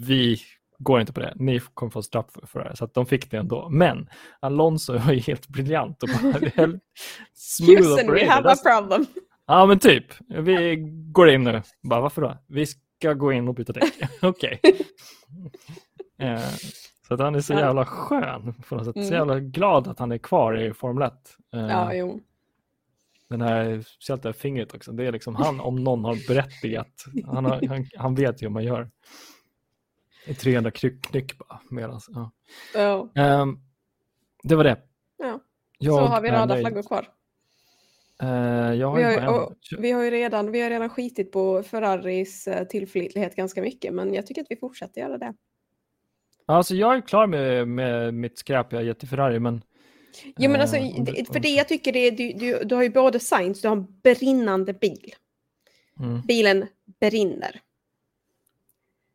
[0.00, 0.38] vi
[0.82, 1.32] går inte på det.
[1.36, 2.76] Ni kommer få straff för det.
[2.76, 3.68] Så att de fick det ändå.
[3.68, 4.08] Men
[4.40, 6.78] Alonso var ju helt briljant och bara
[7.66, 9.06] Houston, we have a problem.
[9.46, 10.04] Ja, men typ.
[10.28, 10.76] Vi
[11.12, 11.62] går in nu.
[11.82, 12.38] Bara, varför då?
[12.46, 13.92] Vi ska gå in och byta däck.
[14.22, 14.60] Okej.
[16.18, 16.40] Eh,
[17.08, 18.96] så att han är så jävla skön på något sätt.
[18.96, 19.08] Mm.
[19.08, 21.12] Så jävla glad att han är kvar i Formel 1.
[21.54, 22.20] Eh, ja, jo.
[23.30, 24.92] Den här, speciellt det här fingret också.
[24.92, 27.04] Det är liksom han, om någon har berättigat.
[27.26, 28.90] Han, har, han, han vet ju hur man gör.
[30.26, 31.60] 300 knyck, bara.
[31.70, 32.30] Medans, ja.
[32.74, 33.40] Oh.
[33.42, 33.60] Um,
[34.42, 34.78] det var det.
[35.18, 35.40] Ja.
[35.78, 37.08] Jag så har vi röda flaggor kvar.
[38.22, 42.48] Uh, har vi, har, och, vi har ju redan, vi har redan skitit på Ferraris
[42.48, 45.34] uh, tillförlitlighet ganska mycket, men jag tycker att vi fortsätter göra det.
[46.46, 49.62] Alltså jag är klar med, med mitt skräp jag gett till Ferrari, men...
[50.36, 52.90] Jo, men alltså, uh, för det jag tycker det är, du, du, du har ju
[52.90, 55.14] både Science, du har en brinnande bil.
[56.00, 56.20] Mm.
[56.20, 56.66] Bilen
[57.00, 57.60] brinner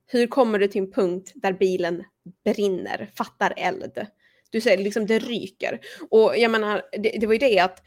[0.07, 2.03] hur kommer du till en punkt där bilen
[2.45, 4.07] brinner, fattar eld?
[4.49, 5.79] Du säger liksom det ryker.
[6.09, 7.81] Och jag menar, det, det var ju det att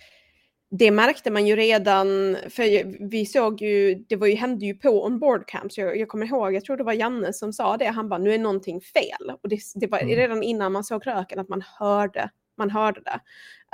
[0.71, 5.05] det märkte man ju redan, för vi såg ju, det var ju, hände ju på
[5.05, 5.79] onboard camps.
[5.79, 8.35] Jag, jag kommer ihåg, jag tror det var Janne som sa det, han bara nu
[8.35, 9.31] är någonting fel.
[9.43, 10.16] Och det, det var mm.
[10.16, 13.21] redan innan man såg röken att man hörde, man hörde det.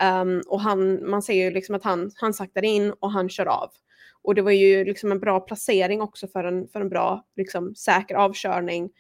[0.07, 3.47] Um, och han, man ser ju liksom att han, han saktar in och han kör
[3.47, 3.71] av.
[4.27, 7.75] Och det var ju liksom en bra placering också för en, för en bra, liksom,
[7.75, 8.91] säker avkörning.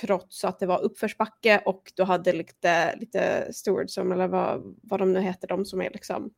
[0.00, 5.12] trots att det var uppförsbacke och du hade lite, lite stewards, eller vad, vad de
[5.12, 6.30] nu heter, de som är liksom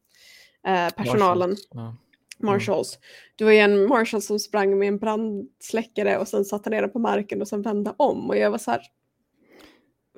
[0.66, 1.50] eh, personalen.
[1.50, 1.68] Marshalls.
[1.70, 1.96] Ja.
[2.38, 2.98] Marshalls.
[3.36, 6.90] Du var ju en marshal som sprang med en brandsläckare och sen satte ner den
[6.90, 8.82] på marken och sen vände om och jag var så här.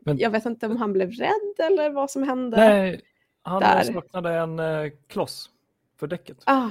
[0.05, 0.19] Men...
[0.19, 2.57] Jag vet inte om han blev rädd eller vad som hände.
[2.57, 3.01] Nej,
[3.43, 3.83] han där.
[3.83, 5.51] saknade en eh, kloss
[6.01, 6.39] för däcket.
[6.47, 6.71] Ah,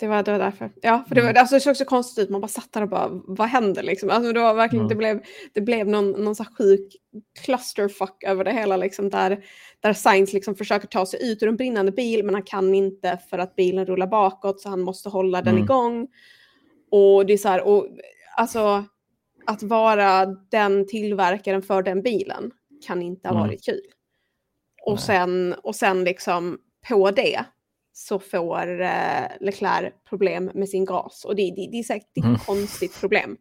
[0.00, 0.70] det var, det var därför.
[0.82, 1.40] Ja, för det, var, mm.
[1.40, 2.30] alltså, det såg så konstigt ut.
[2.30, 4.10] Man bara satt där och bara, vad händer liksom?
[4.10, 4.88] Alltså, det, var verkligen, mm.
[4.88, 5.22] det blev,
[5.52, 6.96] det blev någon, någon så sjuk
[7.40, 8.76] clusterfuck över det hela.
[8.76, 9.44] Liksom, där,
[9.80, 13.18] där Sainz liksom försöker ta sig ut ur en brinnande bil, men han kan inte
[13.30, 15.64] för att bilen rullar bakåt, så han måste hålla den mm.
[15.64, 16.08] igång.
[16.90, 17.86] Och det är så här, och,
[18.36, 18.84] alltså,
[19.46, 22.50] att vara den tillverkaren för den bilen
[22.86, 23.46] kan inte ha mm.
[23.46, 23.82] varit kul.
[24.86, 27.44] Och sen, och sen liksom på det
[27.92, 31.24] så får eh, Leclerc problem med sin gas.
[31.24, 32.38] Och det, det, det är säkert ett mm.
[32.38, 33.36] konstigt problem.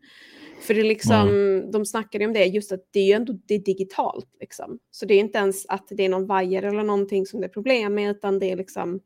[0.62, 1.72] För det är liksom, mm.
[1.72, 4.30] de snackade om det, just att det är ju ändå det är digitalt.
[4.40, 4.80] Liksom.
[4.92, 7.50] Så det är inte ens att det är någon vajer eller någonting som det är
[7.50, 9.00] problem med, utan det är liksom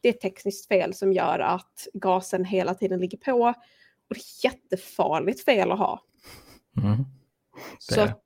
[0.00, 3.54] det är ett tekniskt fel som gör att gasen hela tiden ligger på.
[4.08, 6.00] Och det är jättefarligt fel att ha.
[6.76, 7.04] Mm.
[7.78, 8.24] Så att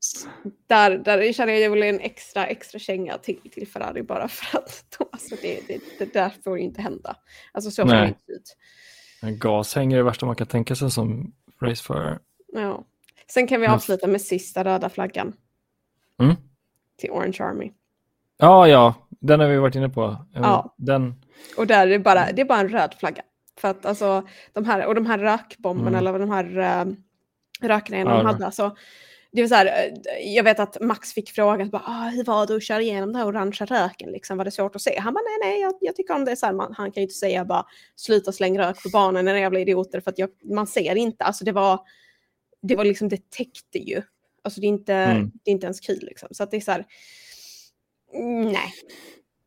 [0.67, 4.85] där, där känner jag väl en extra, extra känga till, till Ferrari bara för att
[4.99, 7.17] de, alltså det, det, det där får inte hända.
[7.53, 8.57] Alltså så får det inte ut.
[9.41, 12.19] Gas hänger det värsta man kan tänka sig som raceförare.
[12.53, 12.85] Ja.
[13.29, 15.33] Sen kan vi avsluta med sista röda flaggan.
[16.21, 16.37] Mm.
[16.99, 17.73] Till Orange Army.
[18.37, 20.27] Ja, ja, den har vi varit inne på.
[20.35, 20.75] Ja.
[20.79, 21.15] Den...
[21.57, 23.23] Och där är det bara, det är bara en röd flagga.
[23.59, 24.23] För att alltså,
[24.53, 26.15] de här, och de här rökbomberna mm.
[26.15, 26.95] eller de här uh,
[27.61, 28.77] rökgrejerna ja, de hade, alltså,
[29.35, 32.47] det var så här, eh, jag vet att Max fick frågan, bara, ah, hur var
[32.47, 34.11] det att köra igenom den här orangea röken?
[34.11, 34.99] Liksom, var det svårt att se?
[34.99, 36.37] Han bara, nej, nej, jag, jag tycker om det.
[36.37, 37.67] Så här, man, han kan ju inte säga bara,
[37.97, 41.25] sluta slänga rök på barnen, era jävla idioter, för att jag, man ser inte.
[41.25, 41.81] Alltså det var,
[42.63, 44.03] det var liksom, det täckte ju.
[44.43, 45.31] Alltså det är inte, mm.
[45.45, 46.29] det är inte ens kul liksom.
[46.33, 46.87] Så att det är så här,
[48.15, 48.73] mm, nej.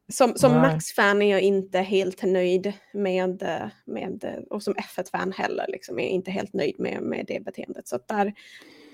[0.10, 3.44] Som, som Max-fan är jag inte helt nöjd med,
[3.86, 7.88] med och som F1-fan heller, liksom, är inte helt nöjd med, med det beteendet.
[7.88, 8.34] Så att där,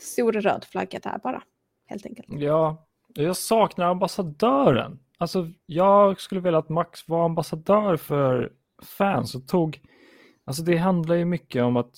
[0.04, 1.44] stor röd flagga där bara,
[1.86, 2.28] helt enkelt.
[2.30, 5.00] Ja, jag saknar ambassadören.
[5.18, 8.54] Alltså, jag skulle vilja att Max var ambassadör för
[8.98, 9.82] fans och tog...
[10.46, 11.96] Alltså det handlar ju mycket om att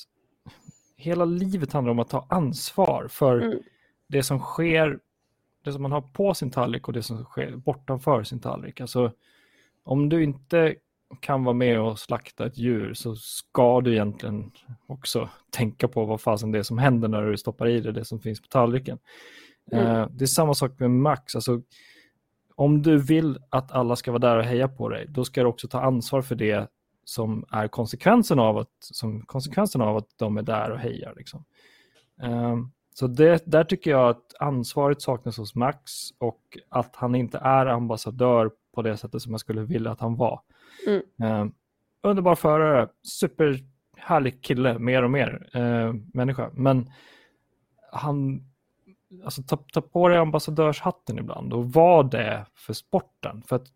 [0.97, 3.59] hela livet handlar om att ta ansvar för mm.
[4.07, 4.99] det som sker,
[5.63, 8.81] det som man har på sin tallrik och det som sker bortanför sin tallrik.
[8.81, 9.11] Alltså,
[9.83, 10.75] om du inte
[11.19, 14.51] kan vara med och slakta ett djur så ska du egentligen
[14.87, 18.05] också tänka på vad fasen det är som händer när du stoppar i det, det
[18.05, 18.97] som finns på tallriken.
[19.71, 19.87] Mm.
[19.87, 21.35] Uh, det är samma sak med Max.
[21.35, 21.61] Alltså,
[22.55, 25.47] om du vill att alla ska vara där och heja på dig, då ska du
[25.47, 26.69] också ta ansvar för det
[27.05, 31.13] som är konsekvensen av att, som konsekvensen av att de är där och hejar.
[31.17, 31.45] Liksom.
[32.23, 32.57] Uh,
[32.93, 37.65] så det, där tycker jag att ansvaret saknas hos Max och att han inte är
[37.65, 40.41] ambassadör på det sättet som jag skulle vilja att han var.
[40.87, 41.01] Mm.
[41.31, 41.51] Uh,
[42.01, 46.49] underbar förare, superhärlig kille, mer och mer uh, människa.
[46.53, 46.89] Men
[47.91, 48.43] han,
[49.23, 53.43] alltså ta, ta på dig ambassadörshatten ibland och var det för sporten.
[53.47, 53.67] För att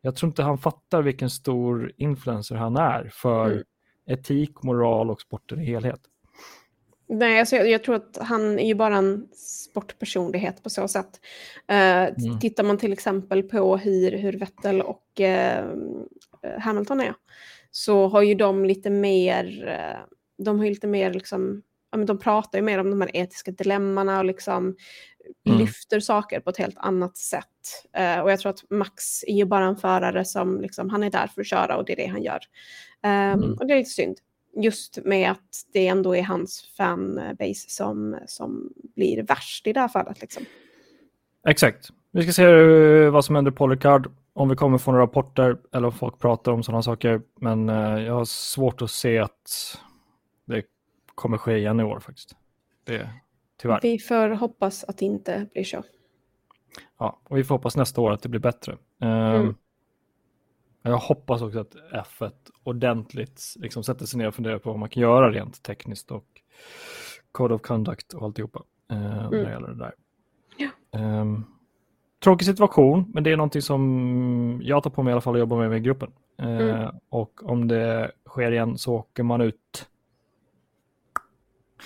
[0.00, 3.64] jag tror inte han fattar vilken stor influencer han är för mm.
[4.06, 6.00] etik, moral och sporten i helhet.
[7.08, 11.20] Nej, alltså jag, jag, tror att han är ju bara en sportpersonlighet på så sätt.
[11.70, 12.40] Uh, mm.
[12.40, 17.14] Tittar man till exempel på hur, hur Vettel och uh, Hamilton är
[17.70, 22.06] så har ju de lite mer, uh, de har ju lite mer liksom, ja, men
[22.06, 24.76] de pratar ju mer om de här etiska dilemmana och liksom
[25.48, 25.58] mm.
[25.58, 27.44] lyfter saker på ett helt annat sätt.
[28.22, 31.26] och jag tror att Max är ju bara en förare som liksom, han är där
[31.26, 32.40] för att köra och det är det han gör.
[33.02, 33.52] Um, mm.
[33.52, 34.18] Och det är lite synd
[34.56, 39.88] just med att det ändå är hans fanbase som, som blir värst i det här
[39.88, 40.20] fallet.
[40.20, 40.42] Liksom.
[41.48, 41.88] Exakt.
[42.10, 45.86] Vi ska se vad som händer på Ricard, om vi kommer få några rapporter eller
[45.86, 47.22] om folk pratar om sådana saker.
[47.40, 49.78] Men eh, jag har svårt att se att
[50.44, 50.62] det
[51.14, 52.36] kommer ske igen i år faktiskt.
[52.84, 53.10] Det,
[53.56, 53.80] tyvärr.
[53.82, 55.82] Vi får hoppas att det inte blir så.
[56.98, 58.76] Ja, och vi får hoppas nästa år att det blir bättre.
[59.00, 59.54] Mm.
[60.82, 64.88] Jag hoppas också att F1 ordentligt liksom sätter sig ner och funderar på vad man
[64.88, 66.26] kan göra rent tekniskt och
[67.32, 69.30] Code of Conduct och alltihopa eh, mm.
[69.30, 69.94] när det gäller det där.
[70.56, 70.70] Ja.
[71.20, 71.44] Um,
[72.20, 75.40] tråkig situation, men det är någonting som jag tar på mig i alla fall att
[75.40, 76.12] jobba med med gruppen.
[76.42, 76.94] Uh, mm.
[77.08, 79.88] Och om det sker igen så åker man ut.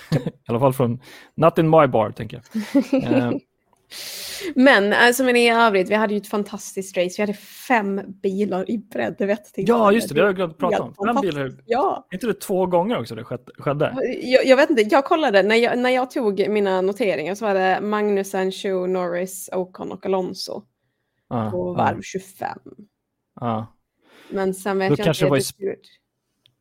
[0.11, 0.99] I alla fall från,
[1.35, 3.03] not in my bar tänker jag.
[3.03, 3.37] Uh,
[4.55, 7.15] Men alltså men i övrigt, vi hade ju ett fantastiskt race.
[7.17, 7.33] Vi hade
[7.67, 9.15] fem bilar i bredd.
[9.19, 10.15] Vet ja, just det.
[10.15, 10.93] Det har jag glömt att prata om.
[11.07, 11.51] Fem bilar.
[11.65, 12.07] Ja.
[12.13, 13.97] inte det två gånger också det skedde?
[14.21, 14.81] Jag, jag, vet inte.
[14.81, 15.43] Jag kollade.
[15.43, 20.05] När jag, när jag tog mina noteringar så var det Magnusen, Shoe, Norris, Ocon och
[20.05, 20.63] Alonso.
[21.27, 22.01] Ah, på varv ah.
[22.01, 22.57] 25.
[23.35, 23.63] Ah.
[24.29, 25.39] Men sen vet Då jag kanske inte.
[25.57, 25.77] Det var i...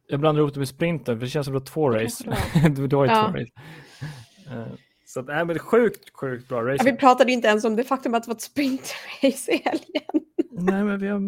[0.07, 2.25] Jag blandar ihop det med sprinten, för det känns som att du har två race.
[2.69, 3.33] du har ju ja.
[3.33, 3.53] två race.
[4.51, 4.75] Uh.
[5.13, 6.87] Så att, nej, men sjukt, sjukt bra racing.
[6.87, 9.63] Ja, vi pratade ju inte ens om det faktum att det var ett sprintrace i
[9.65, 10.27] helgen.
[10.51, 11.21] Nej, men vi har,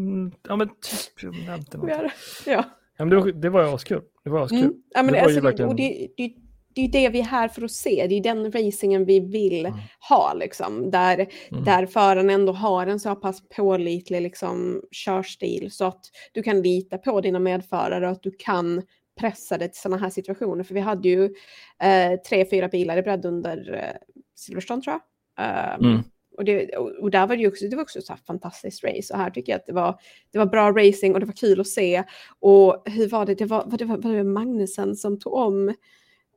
[0.48, 1.78] ja men typ nämnt det.
[1.78, 2.12] Har,
[2.46, 2.64] ja.
[2.96, 4.02] ja men det, det var ju askul.
[4.24, 4.58] Det var askul.
[4.58, 4.74] Mm.
[4.94, 5.76] Ja, men det, alltså, verkligen...
[5.76, 6.32] det, det,
[6.74, 8.06] det är det vi är här för att se.
[8.08, 9.78] Det är den racingen vi vill mm.
[10.08, 10.90] ha, liksom.
[10.90, 11.64] Där, mm.
[11.64, 16.98] där föraren ändå har en så pass pålitlig liksom, körstil så att du kan lita
[16.98, 18.82] på dina medförare och att du kan
[19.20, 20.64] pressa det till sådana här situationer.
[20.64, 21.24] För vi hade ju
[21.82, 25.00] eh, tre, fyra bilar i bredd under eh, Silverstone tror jag.
[25.78, 26.02] Um, mm.
[26.36, 29.14] Och, det, och, där var det ju också, det var också ett fantastiskt race.
[29.14, 29.98] Och här tycker jag att det var,
[30.32, 32.04] det var bra racing och det var kul att se.
[32.40, 35.74] Och hur var det, det var, var det, var det Magnusen som tog om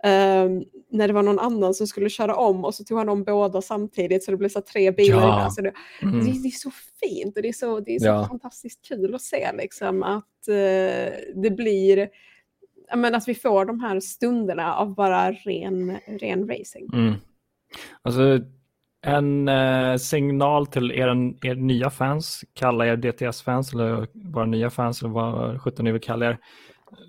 [0.03, 3.23] Um, när det var någon annan som skulle köra om och så tog han om
[3.23, 5.21] båda samtidigt så det blev så tre bilar.
[5.21, 5.43] Ja.
[5.43, 6.19] Alltså det, mm.
[6.19, 6.71] det, det, är så
[7.03, 8.27] fint och det är så, det är så ja.
[8.27, 12.09] fantastiskt kul att se liksom att uh, det blir
[12.95, 16.89] men att vi får de här stunderna av bara ren, ren racing.
[16.93, 17.15] Mm.
[18.01, 18.39] Alltså,
[19.01, 21.07] en eh, signal till er,
[21.45, 26.01] er nya fans, kalla er DTS-fans eller bara nya fans eller vad 17 ni vill
[26.01, 26.37] kalla er.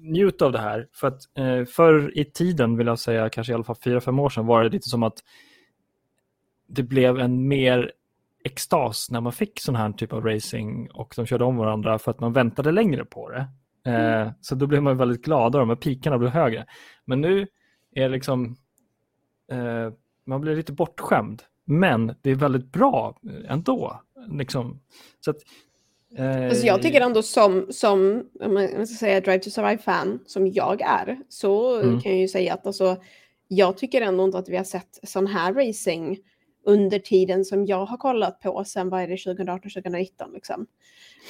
[0.02, 3.54] Njut av det här, för att eh, förr i tiden vill jag säga, kanske i
[3.54, 5.18] alla fall 4-5 år sedan, var det lite som att
[6.68, 7.92] det blev en mer
[8.44, 12.10] extas när man fick sån här typ av racing och de körde om varandra för
[12.10, 13.48] att man väntade längre på det.
[13.94, 14.32] Mm.
[14.40, 16.66] Så då blev man väldigt glad och de här pikarna blev högre.
[17.04, 17.46] Men nu
[17.94, 18.56] är det liksom,
[19.52, 19.92] eh,
[20.26, 21.42] man blir lite bortskämd.
[21.64, 24.00] Men det är väldigt bra ändå.
[24.30, 24.80] Liksom.
[25.20, 25.36] Så att,
[26.16, 30.46] eh, alltså jag tycker ändå som, som om man ska säga Drive to Survive-fan, som
[30.46, 32.00] jag är, så mm.
[32.00, 32.96] kan jag ju säga att alltså,
[33.48, 36.18] jag tycker ändå inte att vi har sett sån här racing
[36.66, 40.66] under tiden som jag har kollat på sen vad är det 2018-2019 liksom.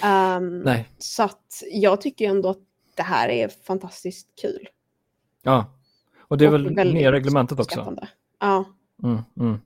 [0.04, 0.88] Um, Nej.
[0.98, 2.58] Så att jag tycker ändå att
[2.94, 4.68] det här är fantastiskt kul.
[5.42, 5.66] Ja,
[6.18, 7.96] och det är och väl nya reglementet också?
[8.40, 8.64] Ja.
[9.02, 9.60] Mm, mm.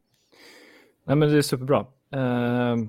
[1.04, 1.80] Nej men det är superbra.
[1.80, 2.88] Uh,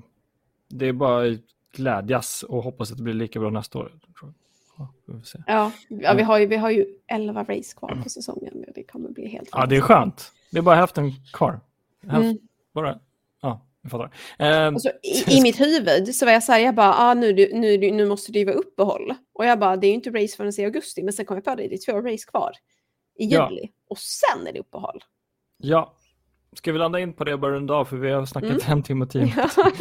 [0.68, 1.38] det är bara
[1.72, 3.92] glädjas och hoppas att det blir lika bra nästa år.
[4.78, 4.88] Ja,
[5.48, 8.66] ja, ja, vi har ju, vi har ju 11 race kvar på säsongen.
[8.76, 10.32] Det kommer bli helt Ja, det är skönt.
[10.52, 11.60] Det är bara hälften kvar.
[12.02, 12.38] Hälften, mm.
[12.74, 13.00] Bara
[13.42, 13.73] fattar.
[13.92, 14.08] Um,
[14.40, 17.78] alltså, i, I mitt huvud så var jag så här, jag bara, ah, nu, nu,
[17.78, 19.14] nu måste ju vara uppehåll.
[19.34, 21.44] Och jag bara, det är ju inte race förrän i augusti, men sen kom jag
[21.44, 22.52] på det, det är två race kvar
[23.20, 23.62] i juli.
[23.62, 23.70] Ja.
[23.90, 25.04] Och sen är det uppehåll.
[25.58, 25.96] Ja.
[26.56, 28.72] Ska vi landa in på det bara en dag, för vi har snackat mm.
[28.72, 29.50] en timme och tio Ja,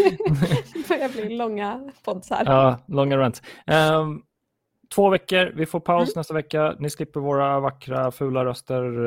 [0.75, 2.45] det börjar bli långa pods här.
[2.45, 3.43] Ja, långa rants.
[3.67, 4.23] Um,
[4.95, 5.53] två veckor.
[5.55, 6.13] Vi får paus mm.
[6.21, 6.77] nästa vecka.
[6.79, 9.07] Ni slipper våra vackra, fula röster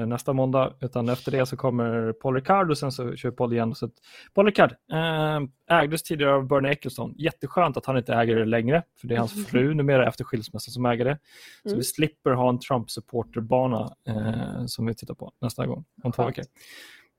[0.00, 0.72] eh, nästa måndag.
[0.80, 3.74] Utan efter det så kommer Paul Ricard och sen så kör vi podd igen.
[3.74, 3.92] Så att,
[4.34, 7.14] Paul Ricard eh, ägdes tidigare av Bernie Ecclestone.
[7.16, 8.82] Jätteskönt att han inte äger det längre.
[9.00, 11.18] För det är hans fru numera efter skilsmässan som äger det.
[11.62, 11.78] Så mm.
[11.78, 16.44] vi slipper ha en Trump-supporterbana eh, som vi tittar på nästa gång om två veckor.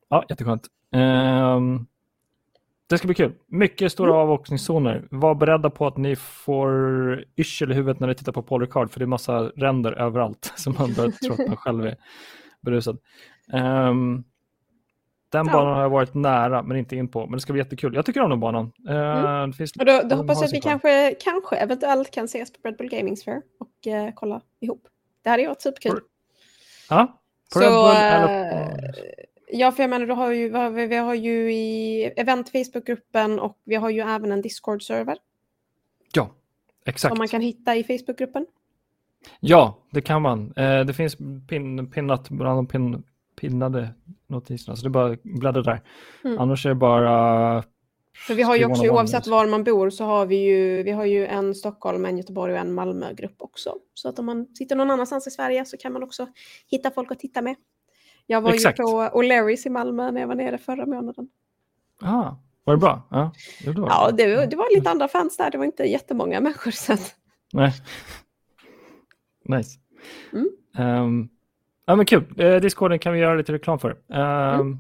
[0.10, 0.68] Ja, jätteskönt.
[0.96, 1.88] Um,
[2.90, 3.34] det ska bli kul.
[3.48, 4.22] Mycket stora mm.
[4.22, 5.08] avåkningszoner.
[5.12, 8.92] Var beredda på att ni får yrsel i huvudet när ni tittar på Paul Ricard
[8.92, 11.96] för det är massa ränder överallt som man börjar tro att man själv är
[12.62, 12.98] berusad.
[13.54, 14.24] Um,
[15.30, 15.54] den ja.
[15.54, 17.26] banan har jag varit nära men inte in på.
[17.26, 17.96] Men det ska bli jättekul.
[17.96, 18.72] Jag tycker om den banan.
[18.90, 19.54] Uh, mm.
[19.80, 22.90] och då, då hoppas jag att vi kanske, kanske eventuellt kan ses på Red Bull
[22.90, 24.88] Gaming Sphere och uh, kolla ihop.
[25.24, 26.00] Det hade varit superkul.
[26.90, 27.22] Ja,
[27.54, 28.82] på Så, Red Bull eller på...
[29.48, 33.58] Ja, för jag menar, har ju, vi, har, vi har ju i event Facebookgruppen och
[33.64, 35.18] vi har ju även en Discord-server.
[36.14, 36.32] Ja,
[36.86, 37.12] exakt.
[37.12, 38.46] Som man kan hitta i Facebookgruppen.
[39.40, 40.54] Ja, det kan man.
[40.56, 41.18] Eh, det finns
[41.50, 43.04] pin, pinnat bland de pin,
[43.42, 43.90] pinnade
[44.28, 45.82] notiserna, så det är bara att bläddra där.
[46.24, 46.40] Mm.
[46.40, 47.64] Annars är det bara...
[48.28, 51.06] För vi har ju också, oavsett var man bor, så har vi ju, vi har
[51.06, 53.76] ju en Stockholm, en Göteborg och en Malmö-grupp också.
[53.94, 56.28] Så att om man sitter någon annanstans i Sverige så kan man också
[56.68, 57.56] hitta folk att titta med.
[58.28, 58.80] Jag var Exakt.
[58.80, 61.28] ju på O'Larrys i Malmö när jag var nere förra månaden.
[62.02, 63.08] Ah, var det bra?
[63.12, 63.32] Ja,
[63.66, 65.52] det var, ja, det, det var lite andra fans där.
[65.52, 66.72] Det var inte jättemånga människor.
[66.72, 66.96] Så
[67.54, 67.74] Nej.
[69.48, 69.80] Nice.
[70.34, 70.50] Mm.
[70.78, 71.30] Um,
[71.86, 72.24] ja, men kul.
[72.40, 73.92] Uh, Discorden kan vi göra lite reklam för.
[73.92, 74.80] Um, mm.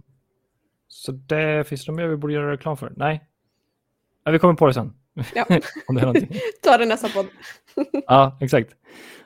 [0.88, 2.93] Så det finns det mer vi borde göra reklam för?
[2.95, 3.30] Nej.
[4.23, 4.93] Ja, vi kommer på det sen.
[5.35, 5.45] Ja.
[5.88, 6.27] Om det är
[6.61, 7.27] Ta det nästa podd.
[8.07, 8.76] ja, exakt.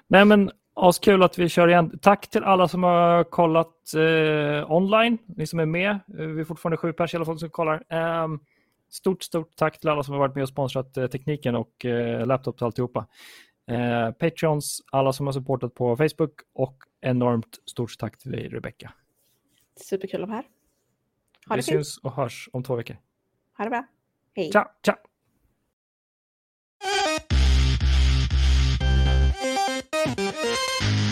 [0.07, 0.51] Nej, men
[0.81, 1.99] Askul att vi kör igen.
[2.01, 5.89] Tack till alla som har kollat eh, online, ni som är med.
[5.91, 7.83] Eh, vi är fortfarande sju pers i alla fall som kollar.
[7.89, 8.27] Eh,
[8.89, 12.25] stort, stort tack till alla som har varit med och sponsrat eh, tekniken och eh,
[12.25, 13.07] laptops och alltihopa.
[13.67, 18.93] Eh, Patreons, alla som har supportat på Facebook och enormt stort tack till dig Rebecka.
[19.75, 20.45] Superkul att vara här.
[21.47, 22.97] Ha vi syns och hörs om två veckor.
[23.57, 23.85] Ha det bra.
[24.35, 24.51] Hej.
[24.51, 25.08] Ciao, ciao.
[30.81, 31.08] Yeah.